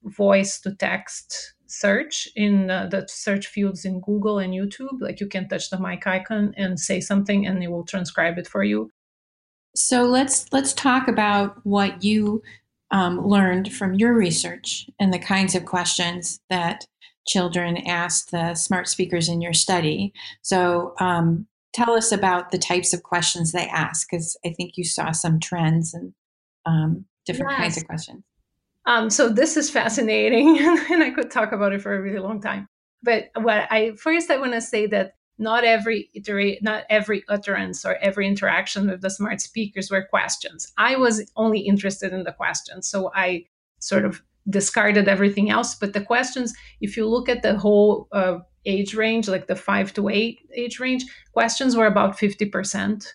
voice 0.04 0.60
to 0.62 0.76
text 0.76 1.54
search 1.68 2.28
in 2.36 2.72
uh, 2.72 2.88
the 2.88 3.06
search 3.08 3.48
fields 3.48 3.86
in 3.86 4.02
Google 4.02 4.40
and 4.40 4.54
YouTube. 4.54 5.00
Like 5.00 5.20
you 5.20 5.28
can 5.28 5.48
touch 5.48 5.70
the 5.70 5.80
mic 5.80 6.08
icon 6.08 6.54
and 6.58 6.80
say 6.80 7.00
something 7.00 7.46
and 7.46 7.64
it 7.64 7.70
will 7.70 7.86
transcribe 7.86 8.38
it 8.38 8.48
for 8.48 8.64
you. 8.64 8.92
So 9.76 10.04
let's 10.04 10.48
let's 10.52 10.74
talk 10.74 11.08
about 11.08 11.58
what 11.64 12.04
you 12.04 12.42
um, 12.92 13.24
learned 13.26 13.72
from 13.72 13.94
your 13.94 14.14
research 14.14 14.90
and 15.00 15.14
the 15.14 15.20
kinds 15.20 15.54
of 15.54 15.66
questions 15.66 16.40
that 16.50 16.86
children 17.28 17.78
asked 17.86 18.32
the 18.32 18.56
smart 18.56 18.88
speakers 18.88 19.30
in 19.30 19.42
your 19.42 19.54
study. 19.54 20.12
So 20.42 20.96
um, 21.00 21.46
tell 21.74 21.94
us 21.94 22.12
about 22.12 22.50
the 22.50 22.58
types 22.58 22.94
of 22.94 23.04
questions 23.04 23.52
they 23.52 23.68
ask, 23.68 24.08
because 24.10 24.36
I 24.44 24.54
think 24.54 24.74
you 24.76 24.84
saw 24.84 25.12
some 25.12 25.40
trends 25.40 25.94
and 25.94 26.14
um, 26.66 27.06
different 27.28 27.52
yes. 27.52 27.60
kinds 27.60 27.78
of 27.78 27.86
questions. 27.86 28.24
Um, 28.90 29.12
so 29.12 29.30
this 29.30 29.56
is 29.56 29.70
fascinating, 29.70 30.58
and 30.90 31.04
I 31.04 31.12
could 31.12 31.30
talk 31.30 31.52
about 31.52 31.74
it 31.74 31.82
for 31.82 31.94
a 31.94 32.02
really 32.02 32.18
long 32.18 32.42
time. 32.42 32.68
But 33.04 33.30
what 33.36 33.68
I 33.72 33.92
first 33.92 34.32
I 34.32 34.38
want 34.38 34.54
to 34.54 34.62
say 34.62 34.88
that 34.88 35.14
not 35.38 35.64
every 35.64 36.10
iterate, 36.16 36.64
not 36.64 36.86
every 36.90 37.24
utterance 37.30 37.86
or 37.86 37.98
every 37.98 38.28
interaction 38.28 38.90
with 38.90 39.02
the 39.02 39.12
smart 39.12 39.42
speakers 39.42 39.92
were 39.92 40.04
questions. 40.10 40.74
I 40.78 40.98
was 40.98 41.32
only 41.36 41.60
interested 41.60 42.14
in 42.14 42.24
the 42.24 42.34
questions, 42.34 42.90
so 42.90 43.12
I 43.14 43.46
sort 43.80 44.06
of 44.06 44.24
discarded 44.50 45.08
everything 45.08 45.52
else. 45.52 45.76
But 45.76 45.94
the 45.94 46.02
questions, 46.02 46.52
if 46.82 46.98
you 46.98 47.08
look 47.08 47.30
at 47.30 47.44
the 47.44 47.56
whole 47.58 48.08
uh, 48.12 48.40
age 48.66 48.96
range, 48.96 49.30
like 49.30 49.46
the 49.46 49.56
five 49.56 49.94
to 49.94 50.10
eight 50.10 50.40
age 50.56 50.80
range, 50.80 51.06
questions 51.32 51.76
were 51.76 51.86
about 51.86 52.18
50%, 52.18 53.06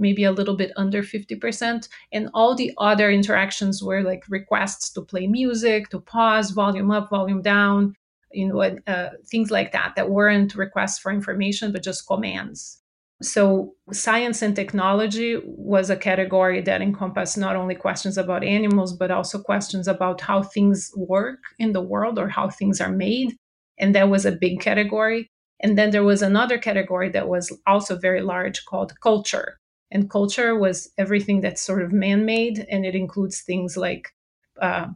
maybe 0.00 0.24
a 0.24 0.32
little 0.32 0.56
bit 0.56 0.72
under 0.76 1.02
50%. 1.02 1.88
And 2.12 2.30
all 2.34 2.54
the 2.54 2.72
other 2.78 3.10
interactions 3.10 3.82
were 3.82 4.02
like 4.02 4.24
requests 4.28 4.90
to 4.94 5.02
play 5.02 5.26
music, 5.26 5.90
to 5.90 6.00
pause, 6.00 6.50
volume 6.50 6.90
up, 6.90 7.10
volume 7.10 7.42
down, 7.42 7.94
you 8.32 8.48
know, 8.48 8.60
uh, 8.86 9.10
things 9.26 9.50
like 9.50 9.72
that, 9.72 9.94
that 9.96 10.10
weren't 10.10 10.54
requests 10.54 10.98
for 10.98 11.12
information, 11.12 11.72
but 11.72 11.82
just 11.82 12.06
commands. 12.06 12.80
So, 13.22 13.74
science 13.92 14.40
and 14.40 14.56
technology 14.56 15.38
was 15.44 15.90
a 15.90 15.96
category 15.96 16.62
that 16.62 16.80
encompassed 16.80 17.36
not 17.36 17.54
only 17.54 17.74
questions 17.74 18.16
about 18.16 18.42
animals, 18.42 18.94
but 18.94 19.10
also 19.10 19.42
questions 19.42 19.86
about 19.86 20.22
how 20.22 20.42
things 20.42 20.90
work 20.96 21.40
in 21.58 21.72
the 21.72 21.82
world 21.82 22.18
or 22.18 22.28
how 22.28 22.48
things 22.48 22.80
are 22.80 22.90
made. 22.90 23.36
And 23.78 23.94
that 23.94 24.08
was 24.08 24.24
a 24.24 24.32
big 24.32 24.60
category. 24.60 25.28
And 25.62 25.76
then 25.76 25.90
there 25.90 26.04
was 26.04 26.22
another 26.22 26.56
category 26.56 27.10
that 27.10 27.28
was 27.28 27.54
also 27.66 27.98
very 27.98 28.22
large 28.22 28.64
called 28.64 28.98
culture. 29.00 29.58
And 29.90 30.10
culture 30.10 30.56
was 30.56 30.90
everything 30.98 31.40
that's 31.40 31.60
sort 31.60 31.82
of 31.82 31.92
man 31.92 32.24
made, 32.24 32.66
and 32.70 32.84
it 32.86 32.94
includes 32.94 33.40
things 33.40 33.76
like 33.76 34.14
uh, 34.60 34.86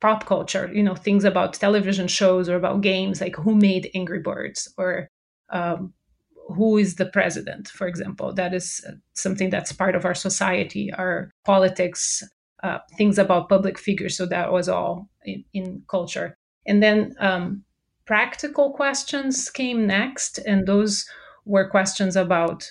pop 0.00 0.26
culture, 0.26 0.70
you 0.74 0.82
know, 0.82 0.94
things 0.94 1.24
about 1.24 1.54
television 1.54 2.08
shows 2.08 2.48
or 2.48 2.56
about 2.56 2.80
games, 2.80 3.20
like 3.20 3.36
who 3.36 3.54
made 3.54 3.90
Angry 3.94 4.20
Birds 4.20 4.72
or 4.76 5.08
um, 5.50 5.92
who 6.48 6.76
is 6.78 6.96
the 6.96 7.06
president, 7.06 7.68
for 7.68 7.86
example. 7.86 8.32
That 8.34 8.52
is 8.52 8.84
uh, 8.88 8.92
something 9.14 9.50
that's 9.50 9.72
part 9.72 9.94
of 9.94 10.04
our 10.04 10.14
society, 10.14 10.92
our 10.92 11.30
politics, 11.44 12.22
uh, 12.62 12.78
things 12.96 13.18
about 13.18 13.48
public 13.48 13.78
figures. 13.78 14.16
So 14.16 14.26
that 14.26 14.52
was 14.52 14.68
all 14.68 15.08
in, 15.24 15.44
in 15.52 15.82
culture. 15.88 16.36
And 16.66 16.82
then 16.82 17.14
um, 17.20 17.64
practical 18.06 18.72
questions 18.72 19.50
came 19.50 19.86
next, 19.86 20.38
and 20.38 20.66
those 20.66 21.06
were 21.44 21.68
questions 21.68 22.16
about 22.16 22.70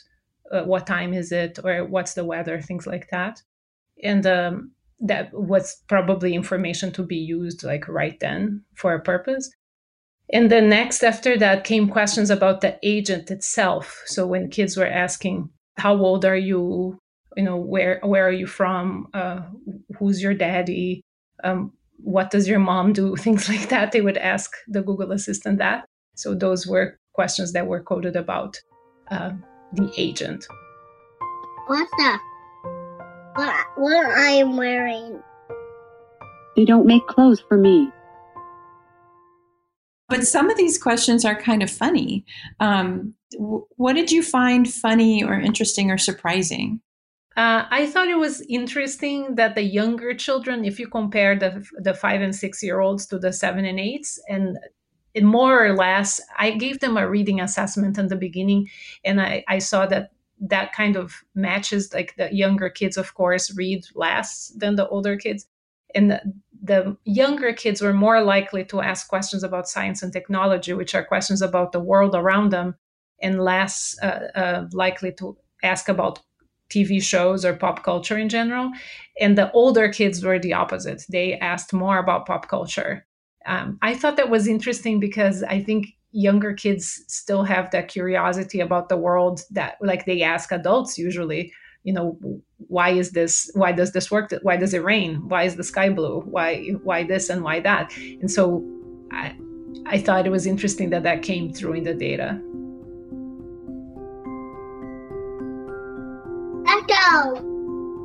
uh, 0.51 0.63
what 0.63 0.88
time 0.88 1.13
is 1.13 1.31
it 1.31 1.60
or 1.63 1.86
what's 1.86 2.13
the 2.13 2.25
weather, 2.25 2.62
things 2.62 2.86
like 2.86 3.10
that. 3.12 3.41
And 4.03 4.25
um, 4.25 4.72
that 5.00 5.34
was 5.34 5.81
probably 5.88 6.34
information 6.34 6.91
to 6.93 7.03
be 7.03 7.17
used 7.17 7.63
like 7.63 7.88
right 7.88 8.20
then 8.20 8.63
for 8.75 8.93
a 8.93 9.01
purpose. 9.01 9.51
And 10.34 10.50
then 10.50 10.70
next 10.70 11.03
after 11.03 11.38
that 11.38 11.63
came 11.63 11.89
questions 11.89 12.29
about 12.29 12.62
the 12.62 12.77
agent 12.84 13.31
itself. 13.31 14.01
So 14.05 14.25
when 14.25 14.50
kids 14.50 14.77
were 14.77 14.88
asking, 14.88 15.50
how 15.77 15.98
old 15.98 16.25
are 16.25 16.38
you? 16.38 16.98
You 17.38 17.43
know, 17.43 17.58
where 17.58 18.00
where 18.03 18.27
are 18.27 18.31
you 18.31 18.48
from? 18.48 19.08
Uh, 19.13 19.41
who's 19.98 20.22
your 20.22 20.34
daddy? 20.34 21.01
Um, 21.43 21.72
what 21.98 22.29
does 22.29 22.48
your 22.48 22.60
mom 22.60 22.93
do? 22.93 23.15
Things 23.25 23.48
like 23.50 23.70
that. 23.70 23.91
They 23.91 24.01
would 24.01 24.17
ask 24.17 24.51
the 24.67 24.81
Google 24.81 25.12
Assistant 25.12 25.58
that. 25.60 25.86
So 26.15 26.36
those 26.36 26.67
were 26.67 26.98
questions 27.13 27.53
that 27.53 27.67
were 27.67 27.81
coded 27.81 28.15
about 28.15 28.60
uh, 29.10 29.31
the 29.73 29.91
agent. 29.97 30.45
What's 31.67 31.91
that? 31.97 32.21
What, 33.35 33.65
what 33.77 34.05
I 34.05 34.31
am 34.31 34.57
wearing? 34.57 35.21
They 36.55 36.65
don't 36.65 36.85
make 36.85 37.05
clothes 37.07 37.41
for 37.47 37.57
me. 37.57 37.89
But 40.09 40.27
some 40.27 40.49
of 40.49 40.57
these 40.57 40.77
questions 40.77 41.23
are 41.23 41.39
kind 41.39 41.63
of 41.63 41.71
funny. 41.71 42.25
Um, 42.59 43.13
w- 43.31 43.65
what 43.77 43.93
did 43.93 44.11
you 44.11 44.21
find 44.21 44.71
funny 44.71 45.23
or 45.23 45.39
interesting 45.39 45.89
or 45.89 45.97
surprising? 45.97 46.81
Uh, 47.37 47.63
I 47.71 47.87
thought 47.87 48.09
it 48.09 48.17
was 48.17 48.41
interesting 48.49 49.35
that 49.35 49.55
the 49.55 49.63
younger 49.63 50.13
children, 50.13 50.65
if 50.65 50.77
you 50.79 50.87
compare 50.89 51.39
the 51.39 51.65
the 51.77 51.93
five 51.93 52.19
and 52.19 52.35
six 52.35 52.61
year 52.61 52.81
olds 52.81 53.05
to 53.07 53.19
the 53.19 53.31
seven 53.31 53.63
and 53.63 53.79
eights, 53.79 54.19
and 54.27 54.57
more 55.20 55.65
or 55.65 55.74
less, 55.75 56.22
I 56.38 56.51
gave 56.51 56.80
them 56.80 56.98
a 56.98 57.10
reading 57.10 57.39
assessment 57.41 57.98
in 57.98 58.08
the 58.08 58.15
beginning, 58.15 58.70
and 59.03 59.22
I, 59.22 59.44
I 59.48 59.60
saw 59.60 59.86
that 59.88 60.12
that 60.39 60.74
kind 60.74 60.96
of 60.96 61.24
matches 61.36 61.94
like 61.94 62.15
the 62.18 62.34
younger 62.34 62.70
kids, 62.70 62.98
of 62.98 63.13
course, 63.13 63.56
read 63.56 63.86
less 63.94 64.51
than 64.58 64.75
the 64.75 64.88
older 64.88 65.18
kids, 65.18 65.48
and 65.94 66.12
the, 66.12 66.22
the 66.63 66.98
younger 67.06 67.53
kids 67.53 67.82
were 67.82 67.94
more 67.94 68.22
likely 68.24 68.63
to 68.65 68.82
ask 68.82 69.08
questions 69.08 69.44
about 69.44 69.68
science 69.68 70.01
and 70.01 70.13
technology, 70.13 70.74
which 70.74 70.96
are 70.96 71.03
questions 71.03 71.41
about 71.41 71.72
the 71.72 71.80
world 71.80 72.15
around 72.15 72.51
them, 72.51 72.75
and 73.22 73.44
less 73.44 73.98
uh, 74.01 74.27
uh, 74.36 74.68
likely 74.74 75.12
to 75.13 75.38
ask 75.63 75.89
about 75.89 76.20
TV 76.72 77.01
shows 77.01 77.46
or 77.46 77.53
pop 77.53 77.84
culture 77.84 78.18
in 78.18 78.30
general. 78.30 78.72
And 79.20 79.38
the 79.38 79.51
older 79.51 79.89
kids 79.89 80.24
were 80.24 80.39
the 80.39 80.53
opposite. 80.53 81.03
They 81.10 81.38
asked 81.38 81.74
more 81.74 82.00
about 82.00 82.25
pop 82.25 82.48
culture. 82.48 83.06
Um, 83.45 83.79
I 83.81 83.95
thought 83.95 84.17
that 84.17 84.29
was 84.29 84.48
interesting 84.48 85.00
because 85.00 85.43
I 85.43 85.62
think 85.62 85.88
younger 86.12 86.53
kids 86.53 87.03
still 87.07 87.43
have 87.43 87.71
that 87.71 87.88
curiosity 87.88 88.60
about 88.60 88.89
the 88.89 88.98
world 88.98 89.41
that, 89.51 89.77
like, 89.81 90.05
they 90.05 90.21
ask 90.21 90.51
adults 90.51 90.98
usually 90.98 91.51
you 91.83 91.93
know 91.93 92.17
why 92.67 92.89
is 92.89 93.12
this 93.12 93.50
why 93.53 93.71
does 93.71 93.91
this 93.91 94.12
work 94.12 94.31
why 94.43 94.57
does 94.57 94.74
it 94.74 94.83
rain? 94.83 95.27
Why 95.27 95.43
is 95.43 95.55
the 95.55 95.63
sky 95.63 95.89
blue? 95.89 96.21
Why 96.21 96.69
why 96.83 97.03
this 97.03 97.29
and 97.29 97.43
why 97.43 97.60
that? 97.62 97.91
And 97.98 98.29
so 98.29 98.63
i 99.12 99.36
i 99.88 99.98
thought 99.98 100.27
it 100.27 100.29
was 100.29 100.45
interesting 100.45 100.89
that 100.91 101.03
that 101.03 101.24
came 101.24 101.51
through 101.53 101.74
in 101.74 101.83
the 101.83 101.93
data. 101.93 102.39
Echo 106.67 107.41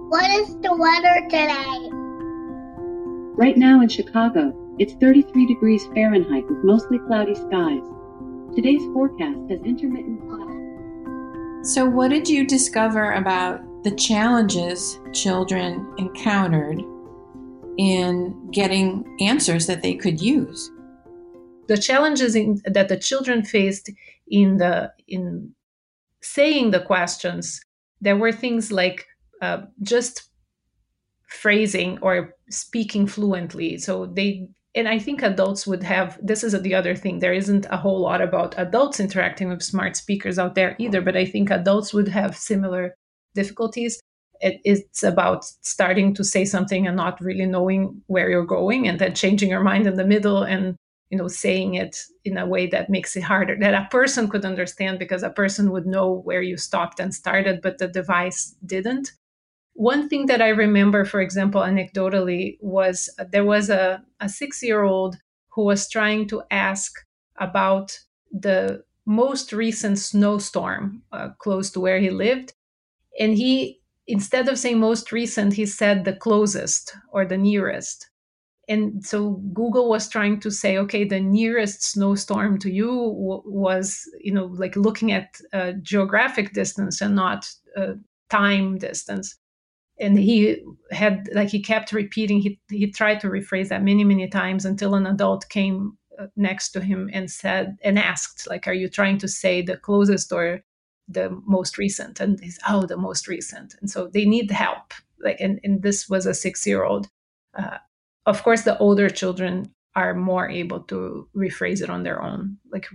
what 0.09 0.31
is 0.31 0.57
the 0.61 0.75
weather 0.75 1.21
today? 1.29 1.91
Right 3.37 3.57
now 3.59 3.83
in 3.83 3.89
chicago 3.89 4.66
it's 4.79 4.95
33 4.95 5.47
degrees 5.47 5.87
fahrenheit 5.95 6.45
with 6.49 6.65
mostly 6.65 6.99
cloudy 7.07 7.35
skies 7.35 7.83
today's 8.55 8.83
forecast 8.93 9.41
has 9.51 9.61
intermittent 9.63 10.21
clouds 10.29 10.57
so, 11.67 11.85
what 11.85 12.11
did 12.11 12.29
you 12.29 12.47
discover 12.47 13.11
about 13.15 13.61
the 13.83 13.91
challenges 13.91 15.01
children 15.13 15.93
encountered 15.99 16.81
in 17.77 18.51
getting 18.53 19.05
answers 19.21 19.67
that 19.67 19.83
they 19.83 19.95
could 19.95 20.23
use? 20.23 20.71
The 21.67 21.77
challenges 21.77 22.37
in, 22.37 22.63
that 22.67 22.89
the 22.89 22.97
children 22.97 23.45
faced 23.45 23.91
in 24.29 24.59
the 24.59 24.93
in 25.09 25.57
saying 26.23 26.71
the 26.71 26.83
questions, 26.83 27.61
there 28.01 28.17
were 28.17 28.31
things 28.31 28.71
like 28.71 29.05
uh, 29.43 29.63
just 29.83 30.31
phrasing 31.27 31.99
or 32.01 32.37
speaking 32.49 33.09
fluently. 33.09 33.77
So 33.79 34.07
they 34.07 34.49
and 34.77 34.87
I 34.87 34.99
think 34.99 35.23
adults 35.23 35.67
would 35.67 35.83
have 35.83 36.19
this 36.23 36.45
is 36.45 36.61
the 36.61 36.75
other 36.75 36.95
thing. 36.95 37.19
There 37.19 37.33
isn't 37.33 37.67
a 37.71 37.79
whole 37.79 37.99
lot 37.99 38.21
about 38.21 38.55
adults 38.59 39.01
interacting 39.01 39.49
with 39.49 39.63
smart 39.63 39.97
speakers 39.97 40.39
out 40.39 40.55
there 40.55 40.77
either, 40.79 41.01
but 41.01 41.17
I 41.17 41.25
think 41.25 41.51
adults 41.51 41.95
would 41.95 42.09
have 42.09 42.37
similar 42.37 42.95
difficulties. 43.35 43.99
It, 44.43 44.61
it's 44.65 45.03
about 45.03 45.47
starting 45.47 46.13
to 46.15 46.23
say 46.23 46.45
something 46.45 46.87
and 46.87 46.95
not 46.95 47.23
really 47.23 47.47
knowing 47.47 48.03
where 48.07 48.29
you're 48.29 48.45
going 48.45 48.87
and 48.87 48.99
then 48.99 49.15
changing 49.15 49.49
your 49.49 49.63
mind 49.63 49.87
in 49.87 49.97
the 49.97 50.07
middle 50.07 50.43
and 50.43 50.77
you 51.09 51.17
know 51.17 51.29
saying 51.29 51.75
it 51.75 51.97
in 52.25 52.37
a 52.37 52.47
way 52.47 52.67
that 52.67 52.91
makes 52.91 53.17
it 53.17 53.23
harder 53.23 53.57
that 53.59 53.73
a 53.73 53.89
person 53.91 54.29
could 54.29 54.45
understand 54.45 54.99
because 54.99 55.23
a 55.23 55.31
person 55.31 55.71
would 55.71 55.87
know 55.87 56.21
where 56.25 56.43
you 56.43 56.57
stopped 56.57 57.01
and 57.01 57.15
started 57.15 57.63
but 57.63 57.79
the 57.79 57.89
device 57.89 58.57
didn't 58.67 59.13
one 59.77 60.09
thing 60.09 60.27
that 60.27 60.43
i 60.43 60.49
remember 60.49 61.05
for 61.05 61.21
example 61.21 61.61
anecdotally 61.61 62.57
was 62.61 63.11
uh, 63.19 63.25
there 63.31 63.45
was 63.45 63.71
a, 63.71 64.03
a 64.21 64.29
six 64.29 64.63
year 64.63 64.83
old 64.83 65.17
who 65.51 65.65
was 65.65 65.89
trying 65.89 66.27
to 66.29 66.43
ask 66.51 66.93
about 67.39 67.99
the 68.33 68.83
most 69.07 69.53
recent 69.53 69.99
snowstorm 69.99 71.03
uh, 71.13 71.29
close 71.39 71.71
to 71.71 71.81
where 71.81 71.99
he 72.01 72.11
lived. 72.11 72.53
And 73.21 73.37
he 73.37 73.81
instead 74.07 74.49
of 74.49 74.59
saying 74.59 74.79
most 74.81 75.13
recent 75.13 75.55
he 75.55 75.67
said 75.67 76.05
the 76.05 76.15
closest 76.15 76.95
or 77.13 77.25
the 77.27 77.39
nearest. 77.39 78.09
And 78.69 79.05
so 79.07 79.33
google 79.55 79.89
was 79.89 80.09
trying 80.09 80.41
to 80.41 80.51
say 80.51 80.79
okay 80.79 81.05
the 81.05 81.21
nearest 81.21 81.83
snowstorm 81.85 82.59
to 82.61 82.71
you 82.73 82.89
w- 82.89 83.43
was 83.47 84.03
you 84.21 84.33
know 84.33 84.47
like 84.47 84.77
looking 84.77 85.13
at 85.13 85.37
uh, 85.53 85.73
geographic 85.83 86.53
distance 86.55 87.01
and 87.03 87.15
not 87.17 87.51
uh, 87.77 87.95
time 88.31 88.79
distance 88.79 89.37
and 89.99 90.19
he 90.19 90.63
had 90.91 91.29
like 91.33 91.49
he 91.49 91.61
kept 91.61 91.93
repeating 91.93 92.41
he, 92.41 92.59
he 92.71 92.91
tried 92.91 93.21
to 93.21 93.29
rephrase 93.29 93.69
that 93.69 93.83
many 93.83 94.05
many 94.05 94.29
times 94.29 94.65
until 94.65 94.95
an 94.95 95.07
adult 95.07 95.49
came 95.49 95.97
uh, 96.19 96.27
next 96.37 96.71
to 96.71 96.81
him 96.81 97.11
and 97.13 97.31
said 97.31 97.77
and 97.83 97.99
asked 97.99 98.47
like 98.49 98.67
are 98.67 98.75
you 98.75 98.89
trying 98.89 99.19
to 99.19 99.29
say 99.29 99.63
the 99.63 99.77
closest 99.77 100.33
or 100.33 100.61
the 101.09 101.31
most 101.47 101.79
recent? 101.79 102.21
And 102.21 102.41
he's 102.41 102.59
oh 102.69 102.85
the 102.87 102.97
most 102.97 103.29
recent. 103.29 103.77
And 103.81 103.89
so 103.89 104.09
they 104.09 104.25
need 104.25 104.51
help. 104.51 104.93
Like 105.21 105.41
and, 105.41 105.61
and 105.65 105.83
this 105.83 106.09
was 106.09 106.27
a 106.27 106.35
six 106.35 106.67
year 106.67 106.85
old 106.85 107.09
uh, 107.57 107.79
of 108.27 108.43
course 108.43 108.63
the 108.63 108.77
older 108.79 109.09
children 109.09 109.73
are 109.95 110.15
more 110.15 110.49
able 110.49 110.81
to 110.81 111.29
rephrase 111.35 111.81
it 111.81 111.89
on 111.89 112.03
their 112.03 112.23
own 112.23 112.59
like 112.71 112.87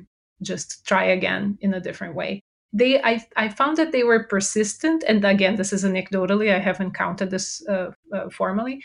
just 0.44 0.86
try 0.86 1.04
again 1.06 1.58
in 1.62 1.74
a 1.74 1.80
different 1.80 2.16
way 2.16 2.44
they 2.74 3.02
I, 3.02 3.26
I 3.36 3.50
found 3.50 3.78
that 3.78 3.92
they 3.92 4.04
were 4.04 4.24
persistent 4.24 5.04
and 5.08 5.24
again 5.26 5.56
this 5.56 5.74
is 5.74 5.84
anecdotally 5.84 6.54
i 6.54 6.60
haven't 6.60 6.94
counted 6.94 7.30
this 7.30 7.66
uh, 7.68 7.92
uh, 8.14 8.30
formally 8.30 8.84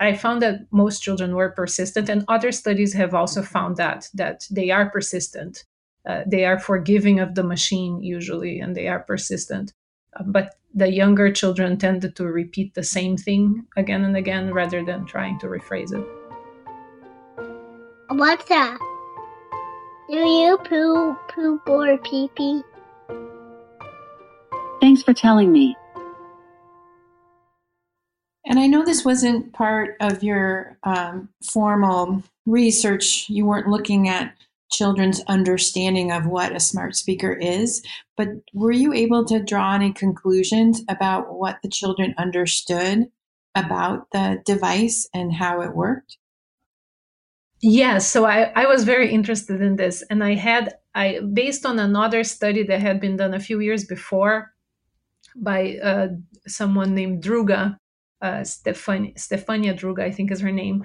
i 0.00 0.14
found 0.14 0.42
that 0.42 0.60
most 0.70 1.00
children 1.02 1.34
were 1.34 1.50
persistent 1.50 2.08
and 2.08 2.24
other 2.28 2.52
studies 2.52 2.94
have 2.94 3.14
also 3.14 3.42
found 3.42 3.76
that 3.76 4.08
that 4.14 4.46
they 4.50 4.70
are 4.70 4.90
persistent 4.90 5.64
uh, 6.08 6.22
they 6.26 6.44
are 6.44 6.58
forgiving 6.58 7.20
of 7.20 7.34
the 7.34 7.42
machine 7.42 8.02
usually 8.02 8.60
and 8.60 8.74
they 8.74 8.88
are 8.88 9.00
persistent 9.00 9.72
uh, 10.18 10.22
but 10.24 10.54
the 10.76 10.92
younger 10.92 11.32
children 11.32 11.78
tended 11.78 12.14
to 12.14 12.26
repeat 12.26 12.74
the 12.74 12.84
same 12.84 13.16
thing 13.16 13.66
again 13.78 14.04
and 14.04 14.14
again 14.14 14.52
rather 14.52 14.84
than 14.84 15.06
trying 15.06 15.38
to 15.38 15.46
rephrase 15.46 15.92
it. 15.92 16.06
Alexa, 18.10 18.76
do 20.10 20.18
you 20.18 20.58
poo 20.68 21.16
poop 21.28 21.66
or 21.66 21.96
pee 21.98 22.30
pee? 22.36 22.62
Thanks 24.80 25.02
for 25.02 25.14
telling 25.14 25.52
me. 25.52 25.76
And 28.46 28.60
I 28.60 28.68
know 28.68 28.84
this 28.84 29.04
wasn't 29.04 29.52
part 29.52 29.96
of 30.00 30.22
your 30.22 30.78
um, 30.84 31.28
formal 31.42 32.22
research. 32.46 33.28
You 33.28 33.44
weren't 33.44 33.66
looking 33.66 34.08
at 34.08 34.34
children's 34.70 35.20
understanding 35.26 36.12
of 36.12 36.26
what 36.26 36.54
a 36.54 36.60
smart 36.60 36.96
speaker 36.96 37.32
is. 37.32 37.82
But 38.16 38.28
were 38.52 38.72
you 38.72 38.92
able 38.92 39.24
to 39.26 39.42
draw 39.42 39.74
any 39.74 39.92
conclusions 39.92 40.82
about 40.88 41.34
what 41.34 41.58
the 41.62 41.68
children 41.68 42.14
understood 42.18 43.06
about 43.54 44.10
the 44.12 44.42
device 44.44 45.08
and 45.14 45.32
how 45.32 45.60
it 45.62 45.74
worked? 45.74 46.18
Yes, 47.60 48.06
so 48.06 48.26
I, 48.26 48.52
I 48.54 48.66
was 48.66 48.84
very 48.84 49.10
interested 49.10 49.62
in 49.62 49.76
this, 49.76 50.02
and 50.10 50.22
I 50.22 50.34
had 50.34 50.74
I 50.94 51.20
based 51.32 51.64
on 51.64 51.78
another 51.78 52.22
study 52.22 52.62
that 52.64 52.80
had 52.80 53.00
been 53.00 53.16
done 53.16 53.32
a 53.32 53.40
few 53.40 53.60
years 53.60 53.84
before 53.84 54.52
by 55.36 55.78
uh, 55.82 56.08
someone 56.46 56.94
named 56.94 57.22
Druga, 57.22 57.78
uh, 58.22 58.40
Stefania 58.42 59.76
Druga, 59.76 60.04
I 60.04 60.10
think 60.10 60.30
is 60.30 60.40
her 60.40 60.52
name 60.52 60.84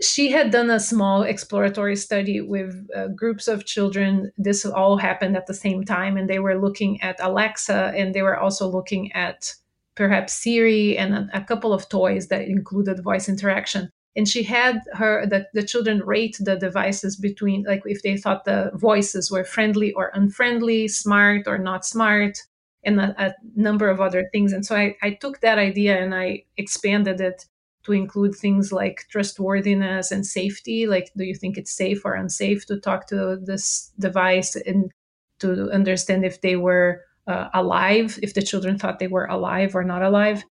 she 0.00 0.30
had 0.30 0.50
done 0.50 0.70
a 0.70 0.80
small 0.80 1.22
exploratory 1.22 1.96
study 1.96 2.40
with 2.40 2.86
uh, 2.94 3.08
groups 3.08 3.46
of 3.46 3.64
children. 3.64 4.32
This 4.36 4.64
all 4.64 4.96
happened 4.96 5.36
at 5.36 5.46
the 5.46 5.54
same 5.54 5.84
time, 5.84 6.16
and 6.16 6.28
they 6.28 6.40
were 6.40 6.60
looking 6.60 7.00
at 7.00 7.20
Alexa 7.20 7.92
and 7.96 8.14
they 8.14 8.22
were 8.22 8.38
also 8.38 8.66
looking 8.68 9.12
at 9.12 9.54
perhaps 9.94 10.32
Siri 10.32 10.98
and 10.98 11.14
a, 11.14 11.28
a 11.34 11.40
couple 11.44 11.72
of 11.72 11.88
toys 11.88 12.28
that 12.28 12.48
included 12.48 13.02
voice 13.02 13.28
interaction. 13.28 13.90
And 14.16 14.28
she 14.28 14.42
had 14.44 14.80
her 14.92 15.26
the, 15.26 15.46
the 15.54 15.62
children 15.62 16.00
rate 16.00 16.36
the 16.38 16.56
devices 16.56 17.16
between 17.16 17.64
like 17.64 17.82
if 17.84 18.02
they 18.02 18.16
thought 18.16 18.44
the 18.44 18.70
voices 18.74 19.30
were 19.30 19.44
friendly 19.44 19.92
or 19.92 20.10
unfriendly, 20.14 20.88
smart 20.88 21.46
or 21.46 21.58
not 21.58 21.84
smart, 21.84 22.38
and 22.84 23.00
a, 23.00 23.14
a 23.18 23.34
number 23.56 23.88
of 23.88 24.00
other 24.00 24.28
things. 24.32 24.52
And 24.52 24.64
so 24.64 24.76
I, 24.76 24.96
I 25.02 25.10
took 25.10 25.40
that 25.40 25.58
idea 25.58 26.00
and 26.02 26.14
I 26.14 26.44
expanded 26.56 27.20
it 27.20 27.46
to 27.84 27.92
include 27.92 28.34
things 28.34 28.72
like 28.72 29.04
trustworthiness 29.10 30.10
and 30.10 30.26
safety 30.26 30.86
like 30.86 31.10
do 31.16 31.24
you 31.24 31.34
think 31.34 31.56
it's 31.56 31.72
safe 31.72 32.04
or 32.04 32.14
unsafe 32.14 32.66
to 32.66 32.80
talk 32.80 33.06
to 33.08 33.38
this 33.42 33.92
device 33.98 34.56
and 34.56 34.90
to 35.38 35.70
understand 35.70 36.24
if 36.24 36.40
they 36.40 36.56
were 36.56 37.02
uh, 37.26 37.48
alive 37.54 38.18
if 38.22 38.34
the 38.34 38.42
children 38.42 38.78
thought 38.78 38.98
they 38.98 39.06
were 39.06 39.26
alive 39.26 39.74
or 39.74 39.84
not 39.84 40.02
alive 40.02 40.44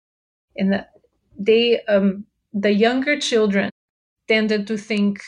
and 0.57 0.73
the, 0.73 0.87
they 1.37 1.81
um, 1.85 2.25
the 2.53 2.73
younger 2.73 3.17
children 3.19 3.69
tended 4.27 4.67
to 4.67 4.77
think 4.77 5.21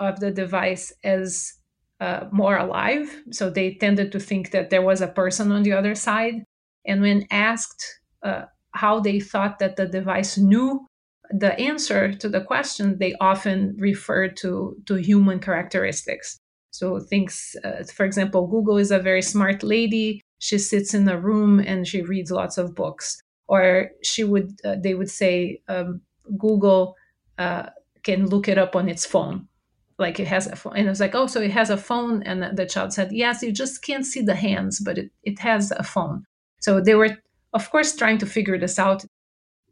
of 0.00 0.20
the 0.20 0.30
device 0.30 0.92
as 1.04 1.54
uh, 2.02 2.20
more 2.32 2.56
alive 2.56 3.06
so 3.30 3.48
they 3.48 3.74
tended 3.74 4.10
to 4.12 4.20
think 4.20 4.50
that 4.50 4.70
there 4.70 4.86
was 4.90 5.00
a 5.00 5.14
person 5.20 5.52
on 5.52 5.62
the 5.62 5.72
other 5.72 5.94
side 5.94 6.36
and 6.84 7.00
when 7.00 7.26
asked 7.30 7.82
uh, 8.22 8.42
how 8.72 9.00
they 9.00 9.20
thought 9.20 9.58
that 9.58 9.76
the 9.76 9.86
device 9.86 10.36
knew 10.36 10.86
the 11.32 11.58
answer 11.58 12.12
to 12.12 12.28
the 12.28 12.40
question, 12.40 12.98
they 12.98 13.14
often 13.20 13.74
refer 13.78 14.28
to, 14.28 14.76
to 14.86 14.94
human 14.96 15.40
characteristics. 15.40 16.38
So 16.70 17.00
things, 17.00 17.56
uh, 17.64 17.84
for 17.84 18.04
example, 18.04 18.46
Google 18.46 18.76
is 18.76 18.90
a 18.90 18.98
very 18.98 19.22
smart 19.22 19.62
lady. 19.62 20.20
She 20.38 20.58
sits 20.58 20.94
in 20.94 21.08
a 21.08 21.18
room 21.18 21.60
and 21.60 21.86
she 21.86 22.02
reads 22.02 22.30
lots 22.30 22.58
of 22.58 22.74
books. 22.74 23.20
Or 23.48 23.90
she 24.02 24.24
would, 24.24 24.52
uh, 24.64 24.76
they 24.82 24.94
would 24.94 25.10
say, 25.10 25.60
um, 25.68 26.00
Google 26.38 26.96
uh, 27.38 27.66
can 28.02 28.26
look 28.26 28.48
it 28.48 28.58
up 28.58 28.76
on 28.76 28.88
its 28.88 29.04
phone. 29.04 29.48
Like 29.98 30.18
it 30.18 30.28
has 30.28 30.46
a 30.46 30.56
phone. 30.56 30.76
And 30.76 30.86
I 30.86 30.90
was 30.90 31.00
like, 31.00 31.14
oh, 31.14 31.26
so 31.26 31.40
it 31.40 31.50
has 31.50 31.70
a 31.70 31.76
phone. 31.76 32.22
And 32.22 32.56
the 32.56 32.66
child 32.66 32.92
said, 32.92 33.12
yes, 33.12 33.42
you 33.42 33.52
just 33.52 33.82
can't 33.82 34.06
see 34.06 34.22
the 34.22 34.34
hands, 34.34 34.80
but 34.80 34.98
it, 34.98 35.10
it 35.22 35.38
has 35.40 35.70
a 35.72 35.82
phone. 35.82 36.24
So 36.60 36.80
they 36.80 36.94
were, 36.94 37.18
of 37.52 37.70
course, 37.70 37.94
trying 37.94 38.18
to 38.18 38.26
figure 38.26 38.58
this 38.58 38.78
out. 38.78 39.04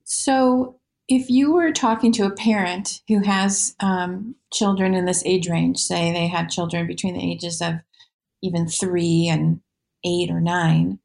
So 0.04 0.80
if 1.08 1.28
you 1.28 1.52
were 1.52 1.72
talking 1.72 2.12
to 2.12 2.26
a 2.26 2.34
parent 2.34 3.00
who 3.08 3.20
has 3.22 3.74
um, 3.80 4.34
children 4.52 4.94
in 4.94 5.06
this 5.06 5.24
age 5.24 5.48
range, 5.48 5.78
say 5.78 6.12
they 6.12 6.28
have 6.28 6.48
children 6.48 6.86
between 6.86 7.14
the 7.14 7.32
ages 7.32 7.60
of 7.60 7.74
even 8.42 8.68
three 8.68 9.28
and 9.28 9.60
eight 10.04 10.30
or 10.30 10.40
nine, 10.40 10.98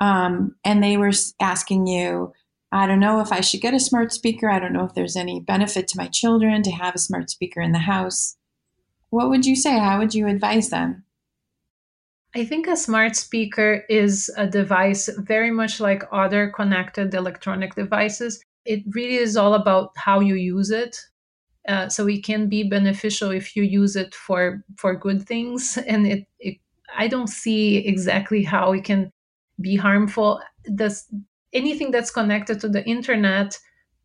um, 0.00 0.56
and 0.64 0.82
they 0.82 0.96
were 0.96 1.12
asking 1.40 1.86
you, 1.86 2.32
I 2.72 2.86
don't 2.88 2.98
know 2.98 3.20
if 3.20 3.30
I 3.30 3.40
should 3.40 3.60
get 3.60 3.74
a 3.74 3.80
smart 3.80 4.12
speaker. 4.12 4.50
I 4.50 4.58
don't 4.58 4.72
know 4.72 4.84
if 4.84 4.94
there's 4.94 5.16
any 5.16 5.38
benefit 5.38 5.86
to 5.88 5.96
my 5.96 6.08
children 6.08 6.62
to 6.64 6.72
have 6.72 6.96
a 6.96 6.98
smart 6.98 7.30
speaker 7.30 7.60
in 7.60 7.70
the 7.70 7.78
house. 7.78 8.36
What 9.14 9.30
would 9.30 9.46
you 9.46 9.54
say? 9.54 9.78
How 9.78 10.00
would 10.00 10.12
you 10.12 10.26
advise 10.26 10.70
them? 10.70 11.04
I 12.34 12.44
think 12.44 12.66
a 12.66 12.76
smart 12.76 13.14
speaker 13.14 13.84
is 13.88 14.28
a 14.36 14.44
device 14.44 15.08
very 15.18 15.52
much 15.52 15.78
like 15.78 16.02
other 16.10 16.50
connected 16.50 17.14
electronic 17.14 17.76
devices. 17.76 18.42
It 18.64 18.82
really 18.90 19.14
is 19.14 19.36
all 19.36 19.54
about 19.54 19.92
how 19.94 20.18
you 20.18 20.34
use 20.34 20.72
it. 20.72 20.98
Uh, 21.68 21.88
so 21.88 22.08
it 22.08 22.24
can 22.24 22.48
be 22.48 22.68
beneficial 22.68 23.30
if 23.30 23.54
you 23.54 23.62
use 23.62 23.94
it 23.94 24.16
for 24.16 24.64
for 24.76 24.96
good 24.96 25.22
things. 25.22 25.78
And 25.86 26.08
it, 26.08 26.26
it 26.40 26.56
i 26.98 27.06
don't 27.06 27.28
see 27.28 27.86
exactly 27.86 28.42
how 28.42 28.72
it 28.72 28.82
can 28.82 29.12
be 29.60 29.76
harmful. 29.76 30.40
Does 30.74 31.06
anything 31.52 31.92
that's 31.92 32.10
connected 32.10 32.58
to 32.60 32.68
the 32.68 32.84
internet 32.84 33.56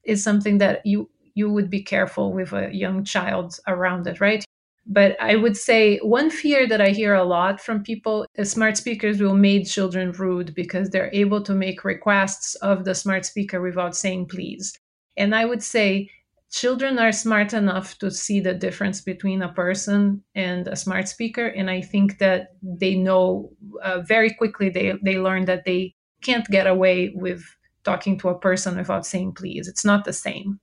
is 0.03 0.23
something 0.23 0.59
that 0.59 0.85
you 0.85 1.09
you 1.33 1.51
would 1.51 1.69
be 1.71 1.81
careful 1.81 2.31
with 2.31 2.53
a 2.53 2.69
young 2.71 3.03
child 3.03 3.59
around 3.65 4.05
it 4.05 4.21
right 4.21 4.45
but 4.91 5.15
I 5.21 5.35
would 5.35 5.55
say 5.55 5.99
one 5.99 6.31
fear 6.31 6.67
that 6.67 6.81
I 6.81 6.89
hear 6.89 7.13
a 7.13 7.23
lot 7.23 7.61
from 7.61 7.83
people 7.83 8.25
is 8.35 8.49
smart 8.49 8.75
speakers 8.75 9.21
will 9.21 9.35
make 9.35 9.67
children 9.67 10.11
rude 10.11 10.55
because 10.55 10.89
they're 10.89 11.11
able 11.13 11.43
to 11.43 11.53
make 11.53 11.83
requests 11.83 12.55
of 12.55 12.85
the 12.85 12.95
smart 12.95 13.23
speaker 13.23 13.61
without 13.61 13.95
saying 13.95 14.25
please. 14.25 14.73
And 15.15 15.35
I 15.35 15.45
would 15.45 15.61
say 15.61 16.09
children 16.51 16.97
are 16.97 17.11
smart 17.11 17.53
enough 17.53 17.99
to 17.99 18.09
see 18.09 18.39
the 18.39 18.55
difference 18.55 18.99
between 19.01 19.43
a 19.43 19.53
person 19.53 20.23
and 20.33 20.67
a 20.67 20.75
smart 20.75 21.07
speaker. 21.07 21.45
And 21.45 21.69
I 21.69 21.81
think 21.81 22.17
that 22.17 22.55
they 22.63 22.95
know 22.95 23.51
uh, 23.83 24.01
very 24.01 24.31
quickly, 24.31 24.71
they, 24.71 24.93
they 25.03 25.19
learn 25.19 25.45
that 25.45 25.65
they 25.65 25.93
can't 26.23 26.47
get 26.47 26.65
away 26.65 27.11
with 27.13 27.43
talking 27.83 28.17
to 28.19 28.29
a 28.29 28.39
person 28.39 28.75
without 28.75 29.05
saying 29.05 29.33
please. 29.33 29.67
It's 29.67 29.85
not 29.85 30.03
the 30.03 30.13
same. 30.13 30.59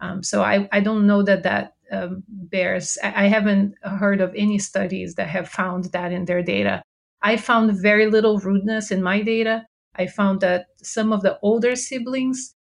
Um, 0.00 0.22
so 0.22 0.42
I, 0.42 0.66
I 0.72 0.80
don't 0.80 1.06
know 1.06 1.22
that 1.24 1.42
that 1.42 1.74
um, 1.90 2.22
bears. 2.28 2.98
I, 3.02 3.24
I 3.24 3.26
haven't 3.28 3.74
heard 3.82 4.20
of 4.20 4.34
any 4.36 4.58
studies 4.58 5.14
that 5.14 5.28
have 5.28 5.48
found 5.48 5.86
that 5.86 6.12
in 6.12 6.24
their 6.24 6.42
data. 6.42 6.82
I 7.22 7.36
found 7.36 7.80
very 7.80 8.06
little 8.06 8.38
rudeness 8.38 8.90
in 8.90 9.02
my 9.02 9.22
data. 9.22 9.66
I 9.96 10.06
found 10.06 10.40
that 10.40 10.66
some 10.82 11.12
of 11.12 11.22
the 11.22 11.38
older 11.42 11.76
siblings, 11.76 12.54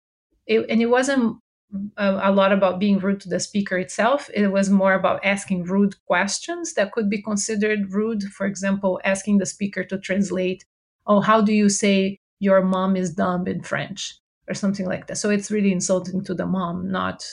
it, 0.46 0.66
and 0.70 0.80
it 0.80 0.86
wasn't 0.86 1.36
a, 1.96 2.30
a, 2.30 2.32
lot 2.32 2.52
about 2.52 2.78
being 2.78 2.98
rude 2.98 3.20
to 3.20 3.28
the 3.28 3.40
speaker 3.40 3.76
itself. 3.76 4.30
It 4.32 4.48
was 4.48 4.70
more 4.70 4.94
about 4.94 5.24
asking 5.24 5.64
rude 5.64 5.94
questions 6.06 6.74
that 6.74 6.92
could 6.92 7.10
be 7.10 7.20
considered 7.20 7.92
rude. 7.92 8.22
For 8.24 8.46
example, 8.46 9.00
asking 9.04 9.38
the 9.38 9.46
speaker 9.46 9.84
to 9.84 9.98
translate, 9.98 10.64
oh, 11.06 11.20
how 11.20 11.40
do 11.40 11.52
you 11.52 11.68
say 11.68 12.18
your 12.38 12.62
mom 12.62 12.96
is 12.96 13.12
dumb 13.14 13.46
in 13.46 13.62
French? 13.62 14.14
Or 14.48 14.54
something 14.54 14.86
like 14.86 15.08
that. 15.08 15.18
So 15.18 15.28
it's 15.28 15.50
really 15.50 15.72
insulting 15.72 16.22
to 16.22 16.32
the 16.32 16.46
mom, 16.46 16.88
not 16.88 17.26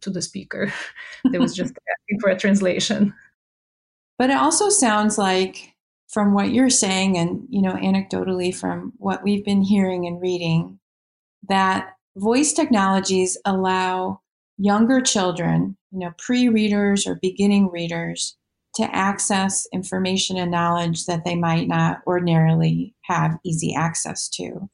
to 0.00 0.10
the 0.10 0.22
speaker. 0.22 0.72
it 1.32 1.40
was 1.40 1.54
just 1.54 1.72
asking 1.72 2.20
for 2.20 2.30
a 2.30 2.38
translation. 2.38 3.14
But 4.18 4.30
it 4.30 4.36
also 4.36 4.68
sounds 4.68 5.16
like 5.16 5.74
from 6.10 6.34
what 6.34 6.52
you're 6.52 6.70
saying 6.70 7.16
and 7.16 7.46
you 7.48 7.62
know 7.62 7.74
anecdotally 7.74 8.54
from 8.54 8.92
what 8.98 9.22
we've 9.22 9.44
been 9.44 9.62
hearing 9.62 10.06
and 10.06 10.20
reading 10.20 10.78
that 11.48 11.94
voice 12.16 12.52
technologies 12.52 13.38
allow 13.44 14.20
younger 14.58 15.00
children 15.00 15.76
you 15.92 16.00
know 16.00 16.12
pre-readers 16.18 17.06
or 17.06 17.14
beginning 17.22 17.70
readers 17.70 18.36
to 18.74 18.82
access 18.94 19.66
information 19.72 20.36
and 20.36 20.50
knowledge 20.50 21.06
that 21.06 21.24
they 21.24 21.34
might 21.34 21.66
not 21.66 22.00
ordinarily 22.06 22.94
have 23.02 23.38
easy 23.44 23.74
access 23.74 24.28
to 24.28 24.68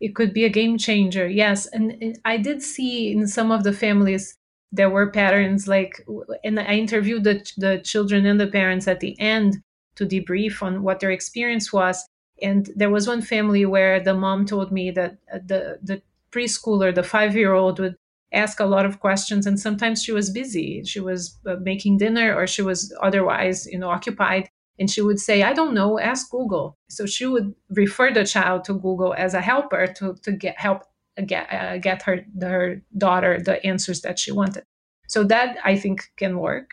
it 0.00 0.14
could 0.14 0.32
be 0.32 0.44
a 0.44 0.48
game 0.48 0.78
changer 0.78 1.28
yes 1.28 1.66
and 1.66 2.18
i 2.24 2.36
did 2.36 2.62
see 2.62 3.12
in 3.12 3.26
some 3.26 3.50
of 3.50 3.64
the 3.64 3.72
families 3.72 4.36
there 4.72 4.90
were 4.90 5.10
patterns 5.10 5.66
like 5.68 6.04
and 6.44 6.58
i 6.60 6.74
interviewed 6.74 7.24
the, 7.24 7.44
the 7.56 7.80
children 7.84 8.26
and 8.26 8.40
the 8.40 8.46
parents 8.46 8.86
at 8.88 9.00
the 9.00 9.18
end 9.20 9.56
to 9.96 10.06
debrief 10.06 10.62
on 10.62 10.82
what 10.82 11.00
their 11.00 11.10
experience 11.10 11.72
was. 11.72 12.06
And 12.42 12.70
there 12.74 12.90
was 12.90 13.06
one 13.06 13.20
family 13.22 13.66
where 13.66 14.00
the 14.00 14.14
mom 14.14 14.46
told 14.46 14.72
me 14.72 14.90
that 14.92 15.18
uh, 15.32 15.38
the 15.44 15.78
the 15.82 16.00
preschooler, 16.32 16.94
the 16.94 17.02
five 17.02 17.36
year 17.36 17.52
old, 17.52 17.78
would 17.78 17.96
ask 18.32 18.60
a 18.60 18.64
lot 18.64 18.86
of 18.86 19.00
questions, 19.00 19.46
and 19.46 19.60
sometimes 19.60 20.02
she 20.02 20.12
was 20.12 20.30
busy. 20.30 20.82
She 20.84 21.00
was 21.00 21.38
uh, 21.46 21.56
making 21.60 21.98
dinner, 21.98 22.34
or 22.34 22.46
she 22.46 22.62
was 22.62 22.94
otherwise, 23.02 23.66
you 23.66 23.78
know, 23.78 23.90
occupied. 23.90 24.48
And 24.80 24.90
she 24.90 25.02
would 25.02 25.20
say, 25.20 25.42
"I 25.42 25.52
don't 25.52 25.74
know. 25.74 26.00
Ask 26.00 26.30
Google." 26.30 26.76
So 26.88 27.06
she 27.06 27.26
would 27.26 27.54
refer 27.68 28.12
the 28.12 28.24
child 28.24 28.64
to 28.64 28.74
Google 28.74 29.14
as 29.16 29.34
a 29.34 29.40
helper 29.40 29.86
to 29.98 30.14
to 30.24 30.32
get 30.32 30.58
help 30.58 30.82
get 31.26 31.52
uh, 31.52 31.78
get 31.78 32.02
her 32.02 32.24
her 32.40 32.82
daughter 32.96 33.40
the 33.40 33.64
answers 33.64 34.00
that 34.00 34.18
she 34.18 34.32
wanted. 34.32 34.64
So 35.08 35.22
that 35.24 35.58
I 35.64 35.76
think 35.76 36.10
can 36.16 36.38
work 36.38 36.70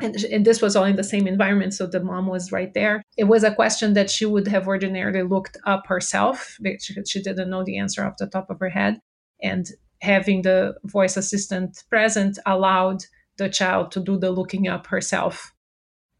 and, 0.00 0.14
and, 0.24 0.44
this 0.44 0.60
was 0.60 0.76
all 0.76 0.84
in 0.84 0.96
the 0.96 1.04
same 1.04 1.26
environment 1.26 1.72
so 1.72 1.86
the 1.86 2.00
mom 2.00 2.26
was 2.26 2.52
right 2.52 2.74
there 2.74 3.02
it 3.16 3.24
was 3.24 3.42
a 3.44 3.54
question 3.54 3.94
that 3.94 4.10
she 4.10 4.26
would 4.26 4.46
have 4.48 4.68
ordinarily 4.68 5.22
looked 5.22 5.56
up 5.64 5.86
herself 5.86 6.56
because 6.60 6.92
she 7.08 7.22
didn't 7.22 7.50
know 7.50 7.64
the 7.64 7.78
answer 7.78 8.04
off 8.04 8.16
the 8.18 8.26
top 8.26 8.50
of 8.50 8.60
her 8.60 8.68
head 8.68 9.00
and 9.42 9.70
having 10.02 10.42
the 10.42 10.74
voice 10.84 11.16
assistant 11.16 11.82
present 11.88 12.38
allowed 12.46 13.04
the 13.38 13.48
child 13.48 13.90
to 13.90 14.00
do 14.00 14.18
the 14.18 14.30
looking 14.30 14.68
up 14.68 14.86
herself 14.86 15.52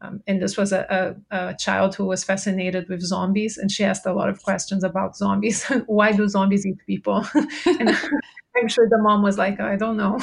um, 0.01 0.21
and 0.27 0.41
this 0.41 0.57
was 0.57 0.71
a, 0.71 1.15
a, 1.31 1.49
a, 1.49 1.55
child 1.55 1.95
who 1.95 2.05
was 2.05 2.23
fascinated 2.23 2.87
with 2.87 3.01
zombies 3.01 3.57
and 3.57 3.71
she 3.71 3.83
asked 3.83 4.05
a 4.05 4.13
lot 4.13 4.29
of 4.29 4.41
questions 4.43 4.83
about 4.83 5.15
zombies 5.17 5.63
why 5.87 6.11
do 6.11 6.27
zombies 6.27 6.65
eat 6.65 6.77
people 6.85 7.25
and 7.65 7.89
i'm 8.57 8.67
sure 8.67 8.87
the 8.89 8.97
mom 8.97 9.21
was 9.21 9.37
like 9.37 9.59
i 9.59 9.75
don't 9.75 9.97
know 9.97 10.17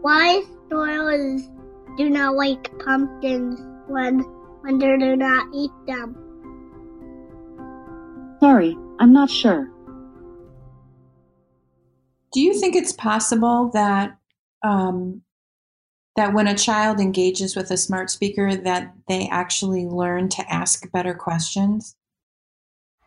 why 0.00 0.42
squirrels 0.66 1.48
do 1.96 2.08
not 2.08 2.36
like 2.36 2.70
pumpkins 2.78 3.60
when 3.88 4.20
when 4.62 4.78
they 4.78 4.96
do 4.98 5.16
not 5.16 5.46
eat 5.54 5.70
them? 5.86 6.16
Sorry, 8.40 8.76
I'm 9.00 9.12
not 9.12 9.30
sure. 9.30 9.70
Do 12.32 12.40
you 12.40 12.58
think 12.60 12.76
it's 12.76 12.92
possible 12.92 13.70
that 13.72 14.16
um, 14.62 15.22
that 16.18 16.34
when 16.34 16.48
a 16.48 16.54
child 16.54 16.98
engages 16.98 17.54
with 17.54 17.70
a 17.70 17.76
smart 17.76 18.10
speaker, 18.10 18.56
that 18.56 18.92
they 19.06 19.28
actually 19.28 19.86
learn 19.86 20.28
to 20.28 20.52
ask 20.52 20.90
better 20.90 21.14
questions? 21.14 21.94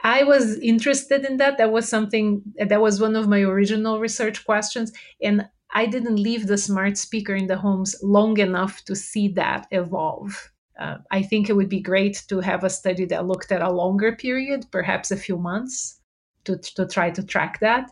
I 0.02 0.24
was 0.24 0.58
interested 0.60 1.26
in 1.26 1.36
that. 1.38 1.58
That 1.58 1.74
was 1.74 1.90
something 1.90 2.42
that 2.58 2.82
was 2.82 3.02
one 3.02 3.18
of 3.18 3.28
my 3.28 3.42
original 3.42 4.00
research 4.00 4.46
questions, 4.46 4.94
and 5.22 5.46
I 5.74 5.88
didn't 5.88 6.24
leave 6.24 6.48
the 6.48 6.58
smart 6.58 6.98
speaker 6.98 7.36
in 7.36 7.48
the 7.48 7.58
homes 7.58 7.98
long 8.02 8.38
enough 8.40 8.86
to 8.86 8.96
see 8.96 9.28
that 9.30 9.68
evolve. 9.72 10.52
Uh, 10.80 10.98
I 11.12 11.22
think 11.22 11.50
it 11.50 11.56
would 11.58 11.70
be 11.70 11.82
great 11.82 12.24
to 12.30 12.40
have 12.40 12.64
a 12.64 12.70
study 12.70 13.06
that 13.06 13.28
looked 13.28 13.52
at 13.52 13.62
a 13.62 13.72
longer 13.72 14.16
period, 14.16 14.66
perhaps 14.72 15.12
a 15.12 15.18
few 15.18 15.38
months, 15.38 16.00
to, 16.46 16.58
to 16.58 16.88
try 16.88 17.12
to 17.12 17.24
track 17.24 17.60
that, 17.60 17.92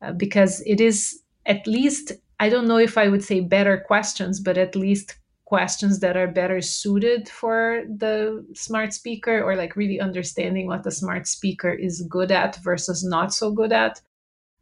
uh, 0.00 0.12
because 0.12 0.62
it 0.64 0.80
is 0.80 1.22
at 1.44 1.66
least, 1.66 2.12
I 2.40 2.48
don't 2.48 2.66
know 2.66 2.78
if 2.78 2.98
I 2.98 3.08
would 3.08 3.22
say 3.22 3.40
better 3.40 3.78
questions, 3.78 4.40
but 4.40 4.58
at 4.58 4.74
least 4.74 5.16
questions 5.44 6.00
that 6.00 6.16
are 6.16 6.28
better 6.28 6.60
suited 6.60 7.28
for 7.28 7.82
the 7.88 8.44
smart 8.54 8.92
speaker 8.92 9.42
or 9.42 9.56
like 9.56 9.76
really 9.76 10.00
understanding 10.00 10.66
what 10.66 10.82
the 10.82 10.90
smart 10.90 11.26
speaker 11.26 11.70
is 11.70 12.02
good 12.08 12.32
at 12.32 12.56
versus 12.56 13.04
not 13.04 13.34
so 13.34 13.50
good 13.52 13.72
at 13.72 14.00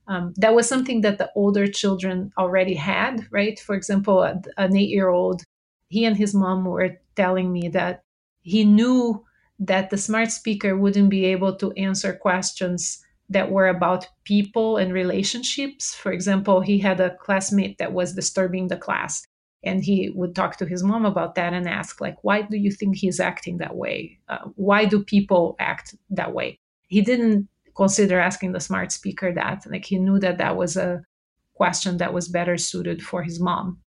um, 0.09 0.33
that 0.39 0.55
was 0.55 0.67
something 0.67 1.03
that 1.03 1.19
the 1.19 1.31
older 1.35 1.67
children 1.67 2.33
already 2.39 2.75
had, 2.75 3.27
right? 3.31 3.61
For 3.61 3.75
example, 3.75 4.23
an 4.23 4.77
eight 4.77 4.89
year 4.89 5.11
old, 5.11 5.43
he 5.89 6.07
and 6.07 6.17
his 6.17 6.35
mom 6.35 6.65
were 6.65 6.99
telling 7.15 7.53
me 7.53 7.69
that 7.69 8.03
he 8.41 8.65
knew 8.65 9.23
that 9.59 9.91
the 9.91 9.99
smart 9.99 10.33
speaker 10.33 10.77
wouldn't 10.77 11.11
be 11.11 11.27
able 11.27 11.55
to 11.57 11.73
answer 11.73 12.15
questions 12.15 13.05
that 13.29 13.51
were 13.51 13.69
about 13.69 14.07
people 14.25 14.77
and 14.77 14.93
relationships. 14.93 15.95
For 15.95 16.13
example, 16.13 16.61
he 16.61 16.79
had 16.79 17.01
a 17.01 17.15
classmate 17.17 17.79
that 17.79 17.93
was 17.93 18.15
disturbing 18.15 18.69
the 18.69 18.77
class. 18.77 19.27
And 19.65 19.83
he 19.85 20.11
would 20.15 20.35
talk 20.35 20.57
to 20.59 20.67
his 20.67 20.85
mom 20.85 21.05
about 21.05 21.35
that 21.35 21.53
and 21.53 21.69
ask, 21.69 22.01
like, 22.01 22.17
why 22.23 22.43
do 22.43 22.57
you 22.57 22.71
think 22.71 22.97
he's 22.97 23.21
acting 23.21 23.59
that 23.59 23.75
way? 23.75 24.19
Uh, 24.29 24.39
why 24.55 24.85
do 24.85 25.03
people 25.03 25.57
act 25.59 25.97
that 26.11 26.33
way? 26.33 26.59
He 26.87 27.03
didn't 27.03 27.49
consider 27.77 28.19
asking 28.19 28.53
the 28.53 28.61
smart 28.61 28.93
speaker 28.93 29.33
that. 29.33 29.65
Like 29.71 29.85
he 29.85 29.99
knew 29.99 30.19
that 30.21 30.39
that 30.39 30.57
was 30.57 30.77
a 30.77 31.03
question 31.55 31.99
that 31.99 32.15
was 32.15 32.29
better 32.29 32.57
suited 32.57 33.03
for 33.03 33.23
his 33.23 33.41
mom. 33.41 33.79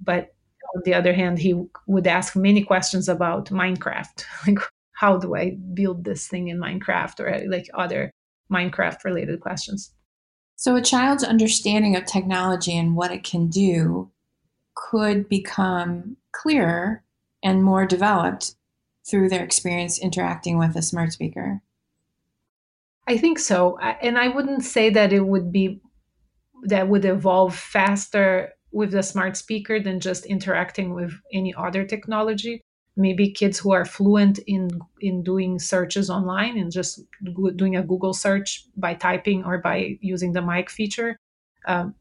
But 0.00 0.34
on 0.74 0.82
the 0.84 0.94
other 0.94 1.12
hand, 1.12 1.38
he 1.38 1.54
would 1.86 2.06
ask 2.06 2.34
many 2.36 2.62
questions 2.64 3.08
about 3.08 3.46
Minecraft. 3.46 4.24
Like, 4.46 4.58
how 4.92 5.18
do 5.18 5.34
I 5.34 5.56
build 5.74 6.04
this 6.04 6.28
thing 6.28 6.48
in 6.48 6.58
Minecraft 6.58 7.18
or 7.20 7.48
like 7.48 7.68
other 7.74 8.12
Minecraft 8.52 9.04
related 9.04 9.40
questions? 9.40 9.92
So, 10.56 10.76
a 10.76 10.82
child's 10.82 11.24
understanding 11.24 11.96
of 11.96 12.06
technology 12.06 12.76
and 12.76 12.94
what 12.94 13.10
it 13.10 13.24
can 13.24 13.48
do 13.48 14.10
could 14.74 15.28
become 15.28 16.16
clearer 16.32 17.02
and 17.42 17.64
more 17.64 17.86
developed 17.86 18.54
through 19.08 19.28
their 19.28 19.42
experience 19.42 19.98
interacting 19.98 20.58
with 20.58 20.76
a 20.76 20.82
smart 20.82 21.12
speaker. 21.12 21.60
I 23.08 23.18
think 23.18 23.38
so. 23.38 23.78
And 23.78 24.16
I 24.16 24.28
wouldn't 24.28 24.64
say 24.64 24.90
that 24.90 25.12
it 25.12 25.26
would 25.26 25.50
be 25.50 25.80
that 26.64 26.88
would 26.88 27.04
evolve 27.04 27.56
faster 27.56 28.52
with 28.70 28.92
the 28.92 29.02
smart 29.02 29.36
speaker 29.36 29.80
than 29.80 29.98
just 29.98 30.24
interacting 30.26 30.94
with 30.94 31.12
any 31.32 31.52
other 31.54 31.84
technology. 31.84 32.62
Maybe 32.96 33.30
kids 33.30 33.58
who 33.58 33.72
are 33.72 33.86
fluent 33.86 34.38
in 34.46 34.80
in 35.00 35.22
doing 35.22 35.58
searches 35.58 36.10
online 36.10 36.58
and 36.58 36.70
just 36.70 37.00
doing 37.56 37.76
a 37.76 37.82
Google 37.82 38.12
search 38.12 38.66
by 38.76 38.94
typing 38.94 39.44
or 39.44 39.58
by 39.58 39.98
using 40.00 40.32
the 40.32 40.42
mic 40.42 40.68
feature, 40.68 41.16
um, 41.66 41.94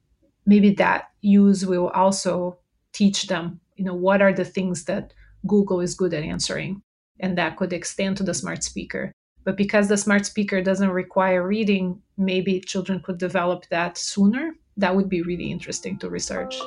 maybe 0.45 0.71
that 0.75 1.11
use 1.21 1.65
will 1.65 1.89
also 1.89 2.57
teach 2.91 3.27
them. 3.27 3.61
You 3.77 3.85
know, 3.85 3.95
what 3.95 4.21
are 4.21 4.33
the 4.33 4.45
things 4.45 4.83
that 4.85 5.13
Google 5.47 5.79
is 5.79 5.95
good 5.95 6.13
at 6.13 6.23
answering, 6.23 6.81
and 7.19 7.37
that 7.37 7.55
could 7.55 7.73
extend 7.73 8.17
to 8.17 8.23
the 8.23 8.33
smart 8.33 8.63
speaker. 8.63 9.11
But 9.43 9.57
because 9.57 9.87
the 9.87 9.97
smart 9.97 10.25
speaker 10.25 10.61
doesn't 10.61 10.91
require 10.91 11.47
reading, 11.47 12.01
maybe 12.17 12.59
children 12.59 13.01
could 13.01 13.17
develop 13.17 13.65
that 13.69 13.97
sooner. 13.97 14.53
That 14.77 14.95
would 14.95 15.09
be 15.09 15.21
really 15.21 15.51
interesting 15.51 15.97
to 15.99 16.09
research. 16.09 16.59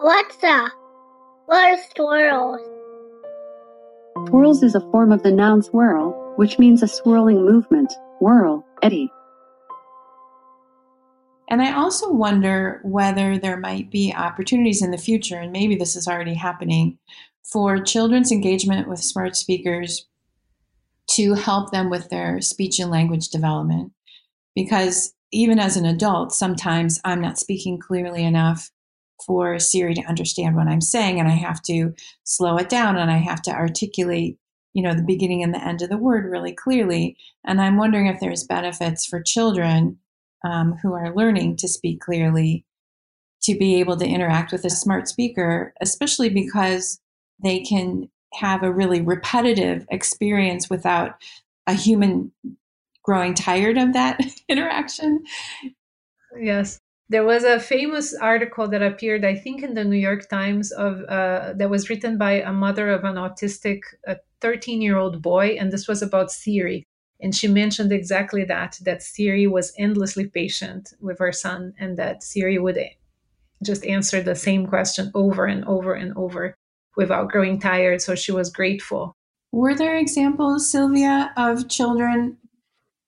Alexa, 0.00 0.70
what 1.46 1.64
are 1.64 1.82
swirls? 1.96 2.75
Swirls 4.28 4.62
is 4.62 4.74
a 4.74 4.80
form 4.80 5.12
of 5.12 5.22
the 5.22 5.30
noun 5.30 5.62
swirl, 5.62 6.34
which 6.36 6.58
means 6.58 6.82
a 6.82 6.88
swirling 6.88 7.44
movement, 7.44 7.92
whirl, 8.20 8.66
eddy. 8.82 9.08
And 11.48 11.62
I 11.62 11.72
also 11.72 12.12
wonder 12.12 12.80
whether 12.82 13.38
there 13.38 13.56
might 13.56 13.90
be 13.90 14.12
opportunities 14.12 14.82
in 14.82 14.90
the 14.90 14.98
future, 14.98 15.38
and 15.38 15.52
maybe 15.52 15.76
this 15.76 15.94
is 15.94 16.08
already 16.08 16.34
happening, 16.34 16.98
for 17.44 17.78
children's 17.78 18.32
engagement 18.32 18.88
with 18.88 18.98
smart 18.98 19.36
speakers 19.36 20.06
to 21.10 21.34
help 21.34 21.70
them 21.70 21.88
with 21.88 22.10
their 22.10 22.40
speech 22.40 22.80
and 22.80 22.90
language 22.90 23.28
development. 23.28 23.92
Because 24.56 25.14
even 25.30 25.60
as 25.60 25.76
an 25.76 25.86
adult, 25.86 26.32
sometimes 26.32 27.00
I'm 27.04 27.20
not 27.20 27.38
speaking 27.38 27.78
clearly 27.78 28.24
enough 28.24 28.70
for 29.24 29.58
Siri 29.58 29.94
to 29.94 30.02
understand 30.02 30.56
what 30.56 30.68
I'm 30.68 30.80
saying, 30.80 31.18
and 31.18 31.28
I 31.28 31.34
have 31.34 31.62
to 31.62 31.94
slow 32.24 32.56
it 32.56 32.68
down 32.68 32.96
and 32.96 33.10
I 33.10 33.18
have 33.18 33.42
to 33.42 33.50
articulate, 33.50 34.38
you 34.74 34.82
know, 34.82 34.94
the 34.94 35.02
beginning 35.02 35.42
and 35.42 35.54
the 35.54 35.64
end 35.64 35.82
of 35.82 35.88
the 35.88 35.96
word 35.96 36.30
really 36.30 36.52
clearly. 36.52 37.16
And 37.44 37.60
I'm 37.60 37.76
wondering 37.76 38.06
if 38.06 38.20
there's 38.20 38.44
benefits 38.44 39.06
for 39.06 39.22
children 39.22 39.98
um, 40.44 40.74
who 40.82 40.92
are 40.92 41.14
learning 41.14 41.56
to 41.56 41.68
speak 41.68 42.00
clearly 42.00 42.64
to 43.42 43.56
be 43.56 43.76
able 43.76 43.96
to 43.96 44.06
interact 44.06 44.52
with 44.52 44.64
a 44.64 44.70
smart 44.70 45.08
speaker, 45.08 45.72
especially 45.80 46.28
because 46.28 47.00
they 47.42 47.60
can 47.60 48.08
have 48.34 48.62
a 48.62 48.72
really 48.72 49.00
repetitive 49.00 49.86
experience 49.90 50.68
without 50.68 51.14
a 51.66 51.72
human 51.72 52.32
growing 53.02 53.34
tired 53.34 53.78
of 53.78 53.92
that 53.92 54.20
interaction. 54.48 55.22
Yes. 56.38 56.80
There 57.08 57.24
was 57.24 57.44
a 57.44 57.60
famous 57.60 58.14
article 58.14 58.66
that 58.68 58.82
appeared, 58.82 59.24
I 59.24 59.36
think, 59.36 59.62
in 59.62 59.74
the 59.74 59.84
New 59.84 59.98
York 59.98 60.28
Times 60.28 60.72
of 60.72 61.04
uh, 61.04 61.52
that 61.54 61.70
was 61.70 61.88
written 61.88 62.18
by 62.18 62.42
a 62.42 62.52
mother 62.52 62.90
of 62.90 63.04
an 63.04 63.14
autistic 63.14 63.80
13 64.40 64.82
year 64.82 64.96
old 64.96 65.22
boy, 65.22 65.56
and 65.58 65.72
this 65.72 65.86
was 65.86 66.02
about 66.02 66.32
Siri. 66.32 66.84
And 67.20 67.34
she 67.34 67.48
mentioned 67.48 67.92
exactly 67.92 68.44
that 68.44 68.78
that 68.82 69.02
Siri 69.02 69.46
was 69.46 69.72
endlessly 69.78 70.26
patient 70.26 70.94
with 71.00 71.18
her 71.20 71.32
son, 71.32 71.74
and 71.78 71.96
that 71.96 72.24
Siri 72.24 72.58
would 72.58 72.78
just 73.62 73.86
answer 73.86 74.20
the 74.20 74.34
same 74.34 74.66
question 74.66 75.10
over 75.14 75.46
and 75.46 75.64
over 75.64 75.94
and 75.94 76.12
over 76.16 76.56
without 76.96 77.30
growing 77.30 77.60
tired. 77.60 78.02
So 78.02 78.14
she 78.14 78.32
was 78.32 78.50
grateful. 78.50 79.14
Were 79.52 79.74
there 79.74 79.96
examples, 79.96 80.68
Silvia, 80.68 81.32
of 81.36 81.68
children 81.68 82.36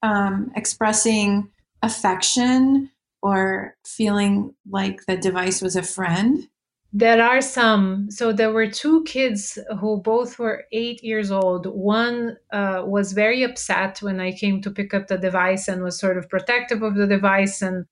um, 0.02 0.52
expressing 0.54 1.50
affection 1.82 2.90
or 3.22 3.76
feeling 3.84 4.54
like 4.68 5.04
the 5.06 5.16
device 5.16 5.60
was 5.60 5.76
a 5.76 5.82
friend? 5.82 6.48
There 6.92 7.22
are 7.22 7.42
some. 7.42 8.10
So 8.10 8.32
there 8.32 8.52
were 8.52 8.70
two 8.70 9.04
kids 9.04 9.58
who 9.78 10.00
both 10.00 10.38
were 10.38 10.64
eight 10.72 11.04
years 11.04 11.30
old. 11.30 11.66
One 11.66 12.38
uh, 12.50 12.82
was 12.86 13.12
very 13.12 13.42
upset 13.42 13.98
when 14.00 14.20
I 14.20 14.32
came 14.32 14.62
to 14.62 14.70
pick 14.70 14.94
up 14.94 15.08
the 15.08 15.18
device 15.18 15.68
and 15.68 15.82
was 15.82 15.98
sort 15.98 16.16
of 16.16 16.30
protective 16.30 16.82
of 16.82 16.94
the 16.94 17.06
device 17.06 17.60
and 17.60 17.84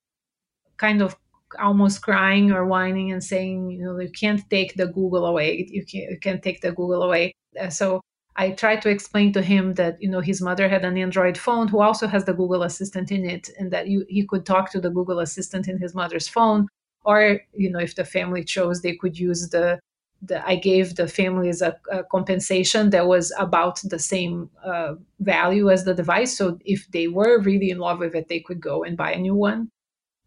kind 0.79 1.03
of 1.03 1.15
almost 1.59 2.03
crying 2.03 2.53
or 2.53 2.67
whining 2.67 3.13
and 3.13 3.23
saying, 3.23 3.71
you 3.71 3.85
know, 3.85 3.99
you 4.01 4.11
can't 4.11 4.49
take 4.49 4.75
the 4.75 4.87
Google 4.87 5.27
away. 5.27 5.67
You 5.69 5.85
can't, 5.85 6.11
you 6.11 6.19
can't 6.19 6.43
take 6.43 6.63
the 6.63 6.73
Google 6.73 7.03
away. 7.03 7.35
Uh, 7.61 7.69
so 7.69 8.01
I 8.37 8.51
tried 8.51 8.83
to 8.83 8.91
explain 8.91 9.33
to 9.33 9.43
him 9.43 9.75
that 9.75 10.01
you 10.01 10.09
know 10.11 10.21
his 10.21 10.43
mother 10.43 10.69
had 10.69 10.85
an 10.85 10.99
Android 10.99 11.39
phone 11.39 11.69
who 11.69 11.81
also 11.81 12.07
has 12.07 12.25
the 12.25 12.35
Google 12.35 12.63
Assistant 12.63 13.11
in 13.11 13.25
it, 13.29 13.49
and 13.59 13.73
that 13.73 13.89
you, 13.89 14.05
he 14.09 14.27
could 14.27 14.45
talk 14.45 14.71
to 14.73 14.81
the 14.81 14.91
Google 14.91 15.21
Assistant 15.21 15.69
in 15.69 15.79
his 15.79 15.95
mother's 15.95 16.29
phone, 16.29 16.69
or 17.05 17.41
you 17.55 17.71
know 17.71 17.79
if 17.79 17.95
the 17.95 18.05
family 18.05 18.45
chose, 18.45 18.83
they 18.83 18.95
could 18.95 19.19
use 19.19 19.49
the. 19.51 19.81
the 20.23 20.47
I 20.47 20.57
gave 20.57 20.97
the 20.97 21.09
families 21.09 21.63
a, 21.63 21.77
a 21.91 22.05
compensation 22.05 22.91
that 22.91 23.07
was 23.07 23.33
about 23.39 23.81
the 23.85 23.99
same 23.99 24.51
uh, 24.65 24.95
value 25.21 25.71
as 25.71 25.85
the 25.85 25.95
device. 25.95 26.37
So 26.37 26.59
if 26.65 26.91
they 26.91 27.09
were 27.09 27.41
really 27.41 27.71
in 27.71 27.79
love 27.79 27.99
with 28.01 28.15
it, 28.15 28.29
they 28.29 28.41
could 28.41 28.61
go 28.61 28.85
and 28.85 28.97
buy 28.97 29.13
a 29.13 29.19
new 29.19 29.35
one. 29.35 29.71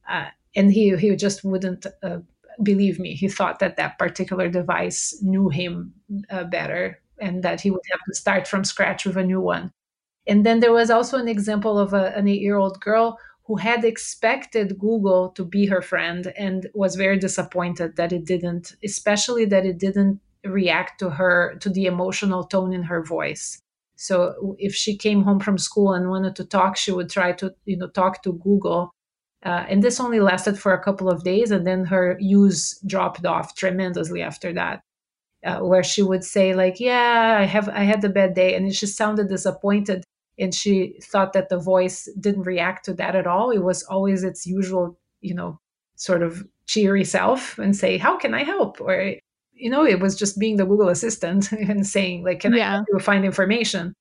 Uh, 0.10 0.30
and 0.56 0.72
he 0.74 0.96
he 0.98 1.16
just 1.16 1.44
wouldn't 1.44 1.86
uh, 2.02 2.20
believe 2.64 3.00
me. 3.00 3.14
He 3.14 3.28
thought 3.28 3.60
that 3.60 3.78
that 3.78 4.00
particular 4.00 4.50
device 4.50 5.16
knew 5.22 5.50
him 5.50 5.94
uh, 6.30 6.46
better 6.46 7.00
and 7.22 7.44
that 7.44 7.62
he 7.62 7.72
would 7.72 7.82
have 7.92 8.02
to 8.08 8.16
start 8.16 8.48
from 8.48 8.64
scratch 8.64 9.06
with 9.06 9.18
a 9.18 9.24
new 9.24 9.42
one. 9.42 9.72
And 10.28 10.46
then 10.46 10.60
there 10.60 10.72
was 10.72 10.90
also 10.90 11.18
an 11.18 11.28
example 11.28 11.80
of 11.80 11.94
a, 11.94 12.16
an 12.16 12.28
eight 12.28 12.42
year 12.42 12.58
old 12.58 12.80
girl 12.80 13.18
who 13.46 13.56
had 13.56 13.84
expected 13.84 14.78
Google 14.78 15.30
to 15.30 15.44
be 15.44 15.66
her 15.66 15.82
friend 15.82 16.32
and 16.38 16.68
was 16.76 16.96
very 16.96 17.18
disappointed 17.18 17.96
that 17.96 18.14
it 18.14 18.26
didn't, 18.26 18.76
especially 18.84 19.46
that 19.46 19.66
it 19.66 19.80
didn't 19.80 20.20
react 20.46 21.00
to 21.00 21.10
her, 21.10 21.56
to 21.62 21.70
the 21.70 21.88
emotional 21.88 22.44
tone 22.44 22.74
in 22.74 22.84
her 22.84 23.04
voice. 23.04 23.60
So 23.96 24.56
if 24.60 24.76
she 24.76 24.96
came 24.96 25.24
home 25.24 25.40
from 25.40 25.58
school 25.58 25.94
and 25.94 26.10
wanted 26.10 26.36
to 26.38 26.46
talk, 26.46 26.78
she 26.78 26.92
would 26.92 27.10
try 27.10 27.32
to, 27.34 27.54
you 27.66 27.78
know, 27.78 27.88
talk 27.88 28.22
to 28.24 28.34
Google. 28.34 28.94
Uh, 29.44 29.66
and 29.68 29.82
this 29.82 30.00
only 30.00 30.20
lasted 30.20 30.60
for 30.60 30.74
a 30.74 30.84
couple 30.84 31.10
of 31.10 31.24
days, 31.24 31.50
and 31.50 31.66
then 31.66 31.86
her 31.86 32.18
use 32.20 32.80
dropped 32.86 33.26
off 33.26 33.56
tremendously 33.56 34.22
after 34.22 34.54
that 34.54 34.84
uh, 35.46 35.60
where 35.60 35.84
she 35.84 36.02
would 36.02 36.24
say 36.24 36.54
like 36.54 36.80
yeah 36.80 37.38
i 37.40 37.46
have 37.46 37.70
i 37.70 37.84
had 37.84 38.04
a 38.04 38.10
bad 38.10 38.34
day 38.34 38.56
and 38.56 38.74
she 38.76 38.86
sounded 38.86 39.30
disappointed 39.30 40.04
and 40.40 40.56
she 40.56 40.96
thought 41.04 41.34
that 41.34 41.50
the 41.50 41.60
voice 41.60 42.08
didn't 42.20 42.44
react 42.44 42.86
to 42.86 42.94
that 42.94 43.16
at 43.16 43.28
all. 43.28 43.52
It 43.52 43.60
was 43.60 43.84
always 43.84 44.24
its 44.24 44.48
usual 44.48 44.98
you 45.22 45.36
know 45.36 45.60
sort 45.96 46.24
of 46.24 46.46
cheery 46.66 47.04
self 47.04 47.60
and 47.60 47.76
say 47.76 47.98
how 47.98 48.18
can 48.18 48.34
i 48.34 48.44
help? 48.44 48.80
or 48.80 49.16
you 49.54 49.70
know 49.70 49.86
it 49.86 50.00
was 50.00 50.16
just 50.16 50.40
being 50.40 50.56
the 50.56 50.66
google 50.66 50.88
assistant 50.88 51.52
and 51.52 51.86
saying 51.86 52.24
like 52.24 52.40
can 52.40 52.54
yeah. 52.54 52.68
i 52.68 52.72
help 52.76 52.86
you 52.92 53.00
find 53.00 53.26
information? 53.26 53.94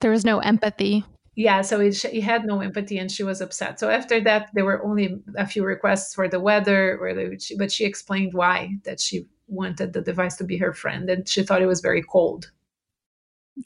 There 0.00 0.10
was 0.10 0.24
no 0.24 0.38
empathy. 0.38 1.04
Yeah 1.34 1.62
so 1.62 1.80
it, 1.80 2.04
it, 2.04 2.22
had 2.22 2.44
no 2.44 2.60
empathy 2.60 2.98
and 2.98 3.10
she 3.10 3.22
was 3.22 3.40
upset. 3.40 3.80
So 3.80 3.88
after 3.88 4.20
that 4.20 4.50
there 4.52 4.66
were 4.66 4.84
only 4.84 5.16
a 5.38 5.46
few 5.46 5.64
requests 5.64 6.14
for 6.14 6.28
the 6.28 6.40
weather 6.40 6.98
or 6.98 7.14
the, 7.14 7.56
but 7.58 7.72
she 7.72 7.86
explained 7.86 8.34
why 8.34 8.76
that 8.84 9.00
she 9.00 9.26
wanted 9.50 9.92
the 9.92 10.00
device 10.00 10.36
to 10.36 10.44
be 10.44 10.56
her 10.58 10.72
friend 10.72 11.10
and 11.10 11.28
she 11.28 11.42
thought 11.42 11.62
it 11.62 11.66
was 11.66 11.80
very 11.80 12.02
cold. 12.02 12.50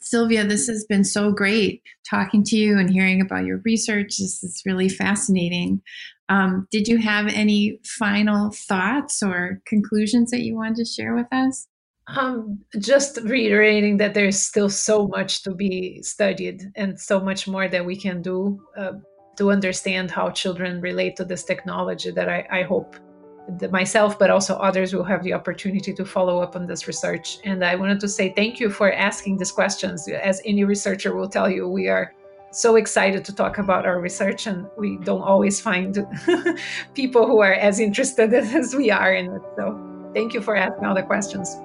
Silvia, 0.01 0.43
this 0.43 0.67
has 0.67 0.83
been 0.85 1.03
so 1.03 1.31
great 1.31 1.81
talking 2.09 2.43
to 2.43 2.57
you 2.57 2.77
and 2.77 2.89
hearing 2.89 3.21
about 3.21 3.45
your 3.45 3.61
research. 3.63 4.17
This 4.17 4.43
is 4.43 4.61
really 4.65 4.89
fascinating. 4.89 5.81
Um, 6.27 6.67
did 6.71 6.87
you 6.87 6.97
have 6.97 7.27
any 7.27 7.79
final 7.83 8.51
thoughts 8.51 9.21
or 9.21 9.61
conclusions 9.65 10.31
that 10.31 10.41
you 10.41 10.55
wanted 10.55 10.77
to 10.77 10.85
share 10.85 11.15
with 11.15 11.27
us? 11.31 11.67
Um, 12.07 12.59
just 12.79 13.19
reiterating 13.23 13.97
that 13.97 14.13
there's 14.13 14.39
still 14.39 14.69
so 14.69 15.07
much 15.07 15.43
to 15.43 15.53
be 15.53 16.01
studied 16.03 16.71
and 16.75 16.99
so 16.99 17.19
much 17.19 17.47
more 17.47 17.67
that 17.67 17.85
we 17.85 17.95
can 17.95 18.21
do 18.21 18.61
uh, 18.77 18.93
to 19.37 19.51
understand 19.51 20.11
how 20.11 20.29
children 20.29 20.81
relate 20.81 21.15
to 21.17 21.25
this 21.25 21.43
technology 21.43 22.11
that 22.11 22.29
I, 22.29 22.47
I 22.51 22.63
hope 22.63 22.95
myself, 23.71 24.17
but 24.17 24.29
also 24.29 24.55
others 24.55 24.93
will 24.93 25.03
have 25.03 25.23
the 25.23 25.33
opportunity 25.33 25.93
to 25.93 26.05
follow 26.05 26.39
up 26.39 26.55
on 26.55 26.65
this 26.65 26.87
research. 26.87 27.39
And 27.43 27.63
I 27.63 27.75
wanted 27.75 27.99
to 28.01 28.07
say 28.07 28.33
thank 28.33 28.59
you 28.59 28.69
for 28.69 28.91
asking 28.91 29.37
these 29.37 29.51
questions. 29.51 30.07
As 30.07 30.41
any 30.45 30.63
researcher 30.63 31.15
will 31.15 31.29
tell 31.29 31.49
you, 31.49 31.67
we 31.67 31.87
are 31.87 32.13
so 32.51 32.75
excited 32.77 33.25
to 33.25 33.35
talk 33.35 33.57
about 33.57 33.85
our 33.85 33.99
research, 33.99 34.47
and 34.47 34.65
we 34.77 34.97
don't 34.99 35.21
always 35.21 35.59
find 35.59 36.07
people 36.93 37.27
who 37.27 37.39
are 37.39 37.53
as 37.53 37.79
interested 37.79 38.33
as 38.59 38.75
we 38.75 38.89
are 38.91 39.13
in 39.13 39.31
it. 39.31 39.41
So, 39.57 40.09
thank 40.13 40.33
you 40.33 40.41
for 40.41 40.55
asking 40.55 40.85
all 40.85 40.95
the 40.95 41.03
questions. 41.03 41.57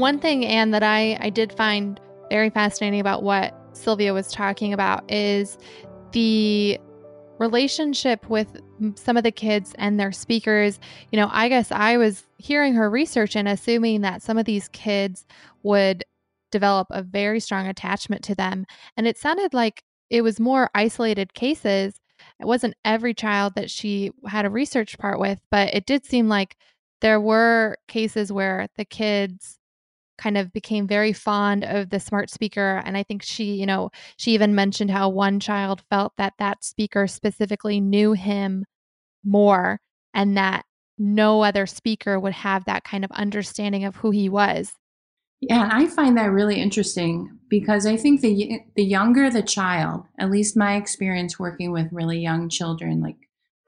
One 0.00 0.18
thing, 0.18 0.46
Ann, 0.46 0.70
that 0.70 0.82
I, 0.82 1.18
I 1.20 1.28
did 1.28 1.52
find 1.52 2.00
very 2.30 2.48
fascinating 2.48 3.00
about 3.00 3.22
what 3.22 3.54
Silvia 3.74 4.14
was 4.14 4.32
talking 4.32 4.72
about 4.72 5.04
is 5.12 5.58
the 6.12 6.80
relationship 7.38 8.26
with 8.30 8.62
some 8.94 9.18
of 9.18 9.24
the 9.24 9.30
kids 9.30 9.74
and 9.76 10.00
their 10.00 10.10
speakers. 10.10 10.80
You 11.12 11.18
know, 11.20 11.28
I 11.30 11.50
guess 11.50 11.70
I 11.70 11.98
was 11.98 12.24
hearing 12.38 12.72
her 12.74 12.88
research 12.88 13.36
and 13.36 13.46
assuming 13.46 14.00
that 14.00 14.22
some 14.22 14.38
of 14.38 14.46
these 14.46 14.68
kids 14.68 15.26
would 15.64 16.02
develop 16.50 16.86
a 16.90 17.02
very 17.02 17.38
strong 17.38 17.66
attachment 17.66 18.24
to 18.24 18.34
them. 18.34 18.64
And 18.96 19.06
it 19.06 19.18
sounded 19.18 19.52
like 19.52 19.82
it 20.08 20.22
was 20.22 20.40
more 20.40 20.70
isolated 20.74 21.34
cases. 21.34 22.00
It 22.40 22.46
wasn't 22.46 22.74
every 22.86 23.12
child 23.12 23.54
that 23.56 23.70
she 23.70 24.12
had 24.26 24.46
a 24.46 24.50
research 24.50 24.96
part 24.96 25.20
with, 25.20 25.42
but 25.50 25.74
it 25.74 25.84
did 25.84 26.06
seem 26.06 26.26
like 26.26 26.56
there 27.02 27.20
were 27.20 27.76
cases 27.86 28.32
where 28.32 28.66
the 28.78 28.86
kids 28.86 29.58
kind 30.20 30.36
of 30.36 30.52
became 30.52 30.86
very 30.86 31.12
fond 31.12 31.64
of 31.64 31.90
the 31.90 31.98
smart 31.98 32.30
speaker 32.30 32.82
and 32.84 32.96
i 32.96 33.02
think 33.02 33.22
she 33.22 33.54
you 33.54 33.66
know 33.66 33.90
she 34.16 34.32
even 34.32 34.54
mentioned 34.54 34.90
how 34.90 35.08
one 35.08 35.40
child 35.40 35.82
felt 35.88 36.12
that 36.18 36.34
that 36.38 36.62
speaker 36.62 37.06
specifically 37.06 37.80
knew 37.80 38.12
him 38.12 38.64
more 39.24 39.80
and 40.14 40.36
that 40.36 40.64
no 40.98 41.42
other 41.42 41.66
speaker 41.66 42.20
would 42.20 42.34
have 42.34 42.64
that 42.66 42.84
kind 42.84 43.04
of 43.04 43.10
understanding 43.12 43.84
of 43.84 43.96
who 43.96 44.10
he 44.10 44.28
was. 44.28 44.74
Yeah 45.40 45.62
and 45.62 45.72
i 45.72 45.86
find 45.86 46.18
that 46.18 46.30
really 46.30 46.60
interesting 46.60 47.38
because 47.48 47.86
i 47.86 47.96
think 47.96 48.20
the 48.20 48.60
the 48.76 48.84
younger 48.84 49.30
the 49.30 49.42
child 49.42 50.04
at 50.18 50.30
least 50.30 50.54
my 50.54 50.76
experience 50.76 51.38
working 51.38 51.72
with 51.72 51.88
really 51.92 52.18
young 52.18 52.50
children 52.50 53.00
like 53.00 53.16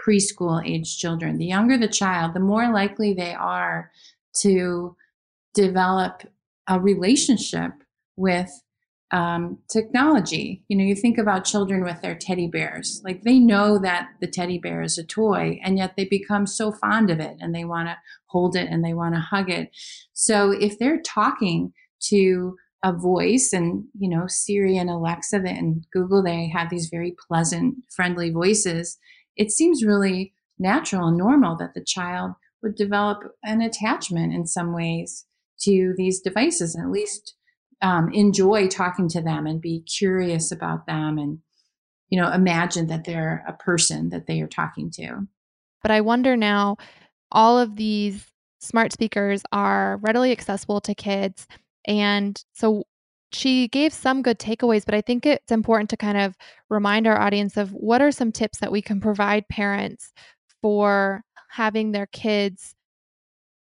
preschool 0.06 0.62
age 0.66 0.98
children 0.98 1.38
the 1.38 1.46
younger 1.46 1.78
the 1.78 1.88
child 1.88 2.34
the 2.34 2.40
more 2.40 2.70
likely 2.70 3.14
they 3.14 3.32
are 3.32 3.90
to 4.34 4.94
develop 5.54 6.24
a 6.68 6.80
relationship 6.80 7.72
with 8.16 8.50
um, 9.12 9.58
technology. 9.70 10.64
You 10.68 10.76
know, 10.76 10.84
you 10.84 10.94
think 10.94 11.18
about 11.18 11.44
children 11.44 11.84
with 11.84 12.00
their 12.00 12.14
teddy 12.14 12.48
bears. 12.48 13.02
Like 13.04 13.22
they 13.22 13.38
know 13.38 13.78
that 13.78 14.08
the 14.20 14.26
teddy 14.26 14.58
bear 14.58 14.82
is 14.82 14.96
a 14.96 15.04
toy, 15.04 15.60
and 15.62 15.76
yet 15.76 15.94
they 15.96 16.06
become 16.06 16.46
so 16.46 16.72
fond 16.72 17.10
of 17.10 17.20
it 17.20 17.36
and 17.40 17.54
they 17.54 17.64
want 17.64 17.88
to 17.88 17.98
hold 18.26 18.56
it 18.56 18.68
and 18.70 18.82
they 18.82 18.94
want 18.94 19.14
to 19.14 19.20
hug 19.20 19.50
it. 19.50 19.70
So 20.14 20.50
if 20.50 20.78
they're 20.78 21.02
talking 21.02 21.74
to 22.04 22.56
a 22.82 22.92
voice 22.92 23.52
and 23.52 23.84
you 23.96 24.08
know 24.08 24.26
siri 24.26 24.76
and 24.76 24.90
alexa 24.90 25.36
and 25.36 25.86
google 25.92 26.22
they 26.22 26.48
have 26.48 26.68
these 26.68 26.88
very 26.88 27.14
pleasant 27.28 27.76
friendly 27.94 28.30
voices 28.30 28.98
it 29.36 29.50
seems 29.50 29.84
really 29.84 30.32
natural 30.58 31.08
and 31.08 31.16
normal 31.16 31.56
that 31.56 31.74
the 31.74 31.84
child 31.84 32.32
would 32.62 32.74
develop 32.74 33.18
an 33.44 33.60
attachment 33.60 34.32
in 34.32 34.46
some 34.46 34.74
ways 34.74 35.26
to 35.62 35.94
these 35.96 36.20
devices 36.20 36.74
and 36.74 36.84
at 36.84 36.90
least 36.90 37.34
um, 37.82 38.10
enjoy 38.12 38.68
talking 38.68 39.08
to 39.08 39.20
them 39.20 39.46
and 39.46 39.60
be 39.60 39.82
curious 39.82 40.52
about 40.52 40.86
them 40.86 41.18
and 41.18 41.38
you 42.08 42.20
know 42.20 42.30
imagine 42.30 42.86
that 42.88 43.04
they're 43.04 43.44
a 43.48 43.52
person 43.52 44.10
that 44.10 44.26
they 44.26 44.40
are 44.40 44.48
talking 44.48 44.90
to. 44.92 45.26
But 45.82 45.90
i 45.90 46.00
wonder 46.00 46.36
now 46.36 46.76
all 47.30 47.58
of 47.58 47.76
these 47.76 48.26
smart 48.60 48.92
speakers 48.92 49.42
are 49.50 49.98
readily 50.02 50.30
accessible 50.30 50.80
to 50.82 50.94
kids 50.94 51.46
and 51.84 52.44
so 52.52 52.84
she 53.32 53.66
gave 53.68 53.92
some 53.92 54.22
good 54.22 54.38
takeaways 54.38 54.84
but 54.84 54.94
i 54.94 55.00
think 55.00 55.26
it's 55.26 55.50
important 55.50 55.90
to 55.90 55.96
kind 55.96 56.18
of 56.18 56.36
remind 56.70 57.06
our 57.06 57.20
audience 57.20 57.56
of 57.56 57.72
what 57.72 58.00
are 58.00 58.12
some 58.12 58.30
tips 58.30 58.58
that 58.58 58.70
we 58.70 58.80
can 58.80 59.00
provide 59.00 59.48
parents 59.48 60.12
for 60.60 61.22
having 61.50 61.90
their 61.90 62.06
kids 62.06 62.74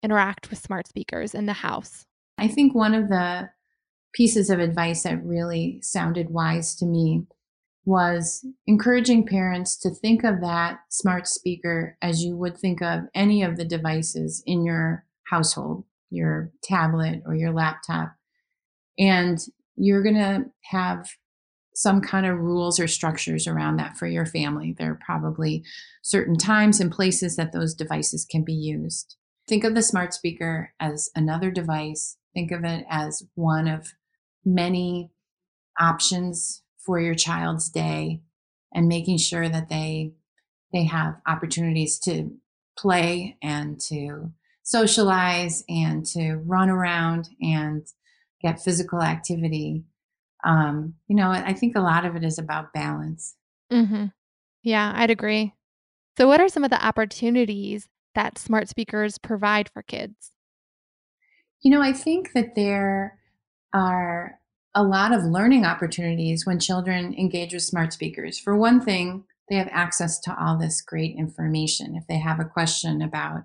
interact 0.03 0.49
with 0.49 0.59
smart 0.59 0.87
speakers 0.87 1.33
in 1.33 1.45
the 1.45 1.53
house 1.53 2.05
i 2.37 2.47
think 2.47 2.75
one 2.75 2.93
of 2.93 3.09
the 3.09 3.49
pieces 4.13 4.49
of 4.49 4.59
advice 4.59 5.03
that 5.03 5.23
really 5.25 5.79
sounded 5.81 6.29
wise 6.29 6.75
to 6.75 6.85
me 6.85 7.25
was 7.85 8.45
encouraging 8.65 9.25
parents 9.25 9.75
to 9.77 9.89
think 9.89 10.23
of 10.23 10.41
that 10.41 10.79
smart 10.89 11.27
speaker 11.27 11.97
as 12.01 12.23
you 12.23 12.35
would 12.37 12.57
think 12.57 12.81
of 12.81 13.01
any 13.13 13.43
of 13.43 13.57
the 13.57 13.65
devices 13.65 14.41
in 14.45 14.63
your 14.63 15.05
household, 15.25 15.83
your 16.09 16.51
tablet 16.63 17.21
or 17.25 17.35
your 17.35 17.51
laptop. 17.51 18.13
And 18.97 19.39
you're 19.75 20.03
going 20.03 20.15
to 20.15 20.45
have 20.69 21.09
some 21.75 21.99
kind 21.99 22.25
of 22.25 22.37
rules 22.37 22.79
or 22.79 22.87
structures 22.87 23.47
around 23.47 23.77
that 23.77 23.97
for 23.97 24.07
your 24.07 24.27
family. 24.27 24.75
There 24.77 24.91
are 24.91 24.99
probably 25.03 25.63
certain 26.03 26.37
times 26.37 26.79
and 26.79 26.91
places 26.91 27.35
that 27.35 27.51
those 27.51 27.73
devices 27.73 28.25
can 28.29 28.43
be 28.43 28.53
used. 28.53 29.17
Think 29.47 29.63
of 29.63 29.75
the 29.75 29.81
smart 29.81 30.13
speaker 30.13 30.73
as 30.79 31.09
another 31.15 31.51
device. 31.51 32.17
Think 32.33 32.51
of 32.51 32.63
it 32.63 32.85
as 32.89 33.23
one 33.35 33.67
of 33.67 33.93
many 34.45 35.11
options 35.79 36.61
for 36.77 36.99
your 36.99 37.15
child's 37.15 37.69
day 37.69 38.21
and 38.73 38.87
making 38.87 39.17
sure 39.17 39.47
that 39.47 39.69
they 39.69 40.13
they 40.71 40.85
have 40.85 41.21
opportunities 41.27 41.99
to 41.99 42.31
play 42.77 43.37
and 43.41 43.79
to 43.79 44.31
socialize 44.63 45.63
and 45.69 46.05
to 46.05 46.35
run 46.37 46.69
around 46.69 47.29
and 47.41 47.85
get 48.41 48.61
physical 48.61 49.01
activity 49.01 49.83
um, 50.43 50.95
you 51.07 51.15
know 51.15 51.29
i 51.29 51.53
think 51.53 51.75
a 51.75 51.81
lot 51.81 52.05
of 52.05 52.15
it 52.15 52.23
is 52.23 52.37
about 52.37 52.73
balance 52.73 53.35
mm-hmm. 53.71 54.05
yeah 54.63 54.91
i'd 54.95 55.11
agree 55.11 55.53
so 56.17 56.27
what 56.27 56.41
are 56.41 56.49
some 56.49 56.63
of 56.63 56.69
the 56.69 56.85
opportunities 56.85 57.87
that 58.15 58.37
smart 58.37 58.67
speakers 58.67 59.17
provide 59.17 59.69
for 59.69 59.81
kids 59.81 60.31
you 61.61 61.71
know 61.71 61.81
i 61.81 61.93
think 61.93 62.31
that 62.33 62.55
there 62.55 63.17
are 63.73 64.39
a 64.75 64.83
lot 64.83 65.13
of 65.13 65.23
learning 65.23 65.65
opportunities 65.65 66.45
when 66.45 66.59
children 66.59 67.13
engage 67.13 67.53
with 67.53 67.63
smart 67.63 67.93
speakers. 67.93 68.39
For 68.39 68.55
one 68.55 68.81
thing, 68.81 69.23
they 69.49 69.55
have 69.55 69.69
access 69.71 70.19
to 70.21 70.35
all 70.39 70.57
this 70.57 70.81
great 70.81 71.15
information. 71.15 71.95
If 71.95 72.07
they 72.07 72.17
have 72.17 72.39
a 72.39 72.45
question 72.45 73.01
about 73.01 73.43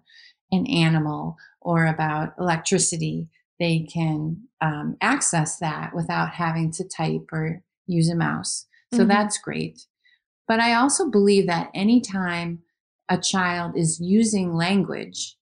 an 0.51 0.67
animal 0.67 1.37
or 1.61 1.87
about 1.87 2.35
electricity, 2.39 3.29
they 3.59 3.81
can 3.81 4.45
um, 4.61 4.97
access 5.01 5.59
that 5.59 5.95
without 5.95 6.31
having 6.31 6.71
to 6.73 6.85
type 6.85 7.29
or 7.33 7.63
use 7.87 8.09
a 8.09 8.15
mouse. 8.15 8.67
So 8.93 9.01
mm-hmm. 9.01 9.09
that's 9.09 9.39
great. 9.39 9.87
But 10.47 10.61
I 10.61 10.75
also 10.75 11.11
believe 11.11 11.47
that 11.47 11.71
anytime 11.75 12.61
a 13.09 13.19
child 13.19 13.77
is 13.77 14.01
using 14.01 14.55
language, 14.55 15.37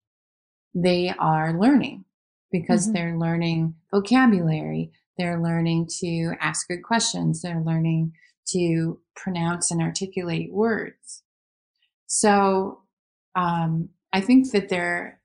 they 0.74 1.12
are 1.18 1.58
learning 1.58 2.04
because 2.52 2.84
mm-hmm. 2.84 2.94
they're 2.94 3.18
learning 3.18 3.74
vocabulary. 3.92 4.92
They're 5.18 5.40
learning 5.40 5.88
to 6.00 6.32
ask 6.40 6.68
good 6.68 6.82
questions. 6.82 7.42
They're 7.42 7.62
learning 7.62 8.12
to 8.48 9.00
pronounce 9.16 9.70
and 9.70 9.80
articulate 9.80 10.52
words. 10.52 11.22
So 12.06 12.82
um, 13.34 13.88
I 14.12 14.20
think 14.20 14.52
that 14.52 14.68
there 14.68 15.20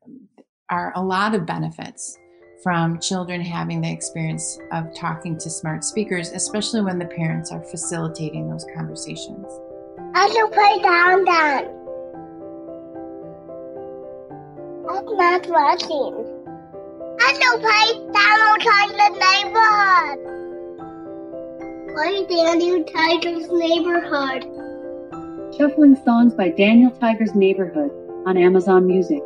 are 0.70 0.94
a 0.96 1.04
lot 1.04 1.36
of 1.36 1.46
benefits 1.46 2.18
from 2.64 3.00
children 3.00 3.42
having 3.42 3.82
the 3.82 3.92
experience 3.92 4.58
of 4.72 4.86
talking 4.96 5.38
to 5.40 5.50
smart 5.50 5.84
speakers, 5.84 6.30
especially 6.30 6.82
when 6.82 7.00
the 7.00 7.06
parents 7.06 7.52
are 7.52 7.64
facilitating 7.64 8.50
those 8.50 8.66
conversations. 8.76 9.46
I 10.14 10.30
should 10.30 10.52
play 10.52 10.80
down 10.82 11.26
down. 11.26 11.81
Not 15.06 15.48
watching. 15.48 16.28
Hello, 17.20 17.60
play 17.60 17.88
Daniel 18.14 18.58
Tiger's 18.60 19.18
Neighborhood. 19.20 20.20
Play 21.94 22.26
Daniel 22.28 22.84
Tiger's 22.86 23.52
Neighborhood. 23.52 24.44
Shuffling 25.58 25.96
songs 26.04 26.34
by 26.34 26.50
Daniel 26.50 26.92
Tiger's 26.92 27.36
Neighborhood 27.36 27.92
on 28.26 28.38
Amazon 28.38 28.88
Music. 28.88 29.22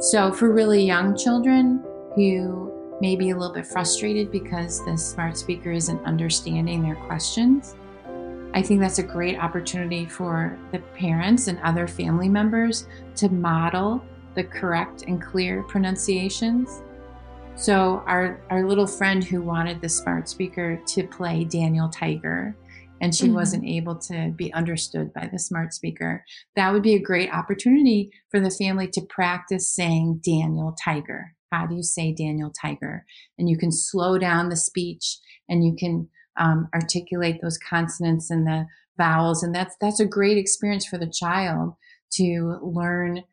So, 0.00 0.32
for 0.32 0.52
really 0.52 0.84
young 0.84 1.16
children 1.16 1.82
who 2.14 2.72
may 3.00 3.16
be 3.16 3.30
a 3.30 3.36
little 3.36 3.54
bit 3.54 3.66
frustrated 3.66 4.30
because 4.30 4.84
the 4.84 4.96
smart 4.96 5.36
speaker 5.36 5.70
isn't 5.72 6.04
understanding 6.04 6.82
their 6.82 6.96
questions, 6.96 7.74
I 8.54 8.60
think 8.60 8.80
that's 8.80 8.98
a 8.98 9.02
great 9.02 9.38
opportunity 9.38 10.04
for 10.04 10.58
the 10.72 10.78
parents 10.78 11.48
and 11.48 11.58
other 11.60 11.88
family 11.88 12.28
members 12.28 12.86
to 13.16 13.30
model 13.30 14.04
the 14.34 14.44
correct 14.44 15.04
and 15.06 15.22
clear 15.22 15.62
pronunciations. 15.62 16.82
So 17.54 18.02
our 18.06 18.40
our 18.50 18.66
little 18.66 18.86
friend 18.86 19.24
who 19.24 19.42
wanted 19.42 19.80
the 19.80 19.88
smart 19.88 20.28
speaker 20.28 20.80
to 20.86 21.06
play 21.06 21.44
Daniel 21.44 21.88
Tiger 21.88 22.54
and 23.00 23.14
she 23.14 23.24
mm-hmm. 23.24 23.34
wasn't 23.34 23.64
able 23.64 23.96
to 23.96 24.32
be 24.36 24.52
understood 24.52 25.12
by 25.12 25.28
the 25.32 25.38
smart 25.38 25.74
speaker, 25.74 26.24
that 26.54 26.72
would 26.72 26.82
be 26.82 26.94
a 26.94 27.02
great 27.02 27.32
opportunity 27.32 28.10
for 28.30 28.38
the 28.38 28.50
family 28.50 28.86
to 28.88 29.00
practice 29.08 29.68
saying 29.68 30.20
Daniel 30.24 30.74
Tiger. 30.82 31.34
How 31.50 31.66
do 31.66 31.74
you 31.74 31.82
say 31.82 32.12
Daniel 32.12 32.50
Tiger? 32.50 33.04
And 33.38 33.48
you 33.48 33.58
can 33.58 33.72
slow 33.72 34.18
down 34.18 34.48
the 34.48 34.56
speech 34.56 35.18
and 35.48 35.64
you 35.64 35.74
can 35.76 36.08
um, 36.36 36.68
articulate 36.74 37.40
those 37.42 37.58
consonants 37.58 38.30
and 38.30 38.46
the 38.46 38.66
vowels, 38.96 39.42
and 39.42 39.54
that's 39.54 39.76
that's 39.80 40.00
a 40.00 40.06
great 40.06 40.38
experience 40.38 40.86
for 40.86 40.98
the 40.98 41.10
child 41.10 41.74
to 42.14 42.58
learn 42.62 43.24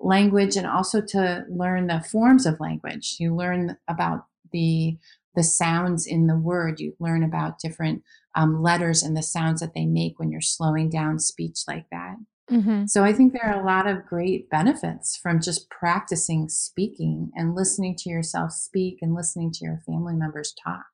language 0.00 0.56
and 0.56 0.66
also 0.66 1.00
to 1.00 1.44
learn 1.48 1.86
the 1.86 2.04
forms 2.10 2.46
of 2.46 2.60
language. 2.60 3.16
You 3.18 3.34
learn 3.34 3.76
about 3.88 4.26
the 4.52 4.98
the 5.34 5.42
sounds 5.42 6.06
in 6.06 6.26
the 6.26 6.36
word. 6.36 6.80
You 6.80 6.94
learn 7.00 7.24
about 7.24 7.58
different 7.58 8.02
um, 8.34 8.62
letters 8.62 9.02
and 9.02 9.16
the 9.16 9.22
sounds 9.22 9.60
that 9.60 9.74
they 9.74 9.86
make 9.86 10.18
when 10.18 10.30
you're 10.30 10.40
slowing 10.40 10.88
down 10.88 11.18
speech 11.18 11.60
like 11.66 11.86
that. 11.90 12.16
Mm-hmm. 12.50 12.86
So 12.86 13.04
I 13.04 13.12
think 13.12 13.32
there 13.32 13.46
are 13.46 13.60
a 13.60 13.66
lot 13.66 13.86
of 13.86 14.04
great 14.04 14.50
benefits 14.50 15.16
from 15.16 15.40
just 15.40 15.70
practicing 15.70 16.48
speaking 16.48 17.30
and 17.34 17.54
listening 17.54 17.96
to 17.98 18.10
yourself 18.10 18.52
speak 18.52 18.98
and 19.00 19.14
listening 19.14 19.50
to 19.52 19.64
your 19.64 19.82
family 19.86 20.14
members 20.14 20.54
talk. 20.62 20.84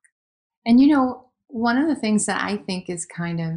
And 0.64 0.80
you 0.80 0.88
know, 0.88 1.29
one 1.52 1.76
of 1.76 1.88
the 1.88 1.94
things 1.94 2.26
that 2.26 2.42
I 2.42 2.56
think 2.56 2.88
is 2.88 3.06
kind 3.06 3.40
of 3.40 3.50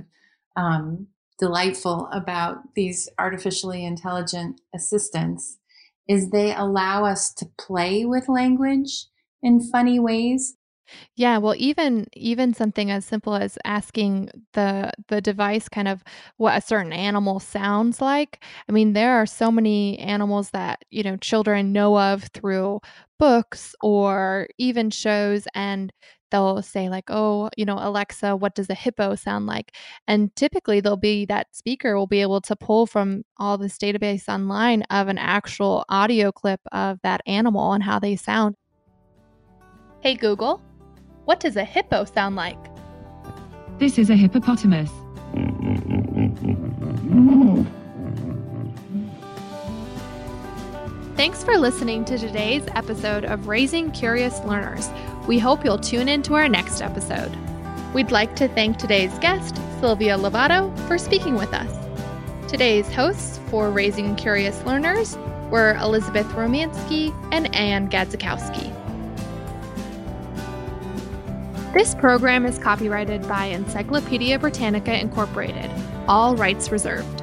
um, 0.55 1.07
delightful 1.39 2.09
about 2.11 2.57
these 2.75 3.09
artificially 3.17 3.85
intelligent 3.85 4.61
assistants 4.73 5.57
is 6.07 6.29
they 6.29 6.53
allow 6.53 7.05
us 7.05 7.33
to 7.33 7.49
play 7.57 8.05
with 8.05 8.29
language 8.29 9.05
in 9.41 9.61
funny 9.61 9.99
ways 9.99 10.55
yeah, 11.15 11.37
well, 11.37 11.55
even 11.57 12.07
even 12.13 12.53
something 12.53 12.91
as 12.91 13.05
simple 13.05 13.35
as 13.35 13.57
asking 13.65 14.29
the 14.53 14.91
the 15.07 15.21
device 15.21 15.69
kind 15.69 15.87
of 15.87 16.03
what 16.37 16.57
a 16.57 16.61
certain 16.61 16.93
animal 16.93 17.39
sounds 17.39 18.01
like. 18.01 18.43
I 18.67 18.71
mean, 18.71 18.93
there 18.93 19.15
are 19.15 19.25
so 19.25 19.51
many 19.51 19.99
animals 19.99 20.51
that, 20.51 20.83
you 20.89 21.03
know, 21.03 21.17
children 21.17 21.71
know 21.71 21.99
of 21.99 22.23
through 22.33 22.81
books 23.19 23.75
or 23.81 24.47
even 24.57 24.89
shows 24.89 25.47
and 25.53 25.91
they'll 26.31 26.63
say 26.63 26.89
like, 26.89 27.05
"Oh, 27.09 27.49
you 27.57 27.63
know, 27.63 27.77
Alexa, 27.79 28.35
what 28.35 28.55
does 28.55 28.69
a 28.69 28.73
hippo 28.73 29.15
sound 29.15 29.45
like?" 29.45 29.75
And 30.07 30.35
typically 30.35 30.79
there'll 30.81 30.97
be 30.97 31.25
that 31.27 31.55
speaker 31.55 31.95
will 31.95 32.07
be 32.07 32.21
able 32.21 32.41
to 32.41 32.55
pull 32.55 32.87
from 32.87 33.23
all 33.37 33.57
this 33.57 33.77
database 33.77 34.27
online 34.27 34.81
of 34.89 35.07
an 35.07 35.19
actual 35.19 35.85
audio 35.89 36.31
clip 36.31 36.59
of 36.71 36.99
that 37.03 37.21
animal 37.27 37.73
and 37.73 37.83
how 37.83 37.99
they 37.99 38.15
sound. 38.15 38.55
Hey 40.01 40.15
Google, 40.15 40.61
What 41.25 41.39
does 41.39 41.55
a 41.55 41.63
hippo 41.63 42.03
sound 42.03 42.35
like? 42.35 42.57
This 43.77 43.97
is 43.97 44.09
a 44.09 44.15
hippopotamus. 44.15 44.89
Thanks 51.15 51.43
for 51.43 51.57
listening 51.57 52.03
to 52.05 52.17
today's 52.17 52.65
episode 52.75 53.23
of 53.23 53.47
Raising 53.47 53.91
Curious 53.91 54.39
Learners. 54.41 54.89
We 55.27 55.39
hope 55.39 55.63
you'll 55.63 55.77
tune 55.77 56.09
in 56.09 56.23
to 56.23 56.33
our 56.33 56.49
next 56.49 56.81
episode. 56.81 57.31
We'd 57.93 58.11
like 58.11 58.35
to 58.37 58.49
thank 58.49 58.77
today's 58.77 59.17
guest, 59.19 59.55
Silvia 59.79 60.17
Lovato, 60.17 60.75
for 60.87 60.97
speaking 60.97 61.35
with 61.35 61.53
us. 61.53 61.71
Today's 62.49 62.91
hosts 62.91 63.39
for 63.49 63.71
Raising 63.71 64.15
Curious 64.15 64.61
Learners 64.65 65.17
were 65.49 65.75
Elizabeth 65.75 66.27
Romanski 66.27 67.15
and 67.31 67.53
Ann 67.55 67.89
Gadzikowski. 67.89 68.72
This 71.73 71.95
program 71.95 72.45
is 72.45 72.59
copyrighted 72.59 73.27
by 73.27 73.45
Encyclopedia 73.45 74.37
Britannica 74.37 74.95
Incorporated, 74.95 75.71
all 76.07 76.35
rights 76.35 76.71
reserved. 76.71 77.22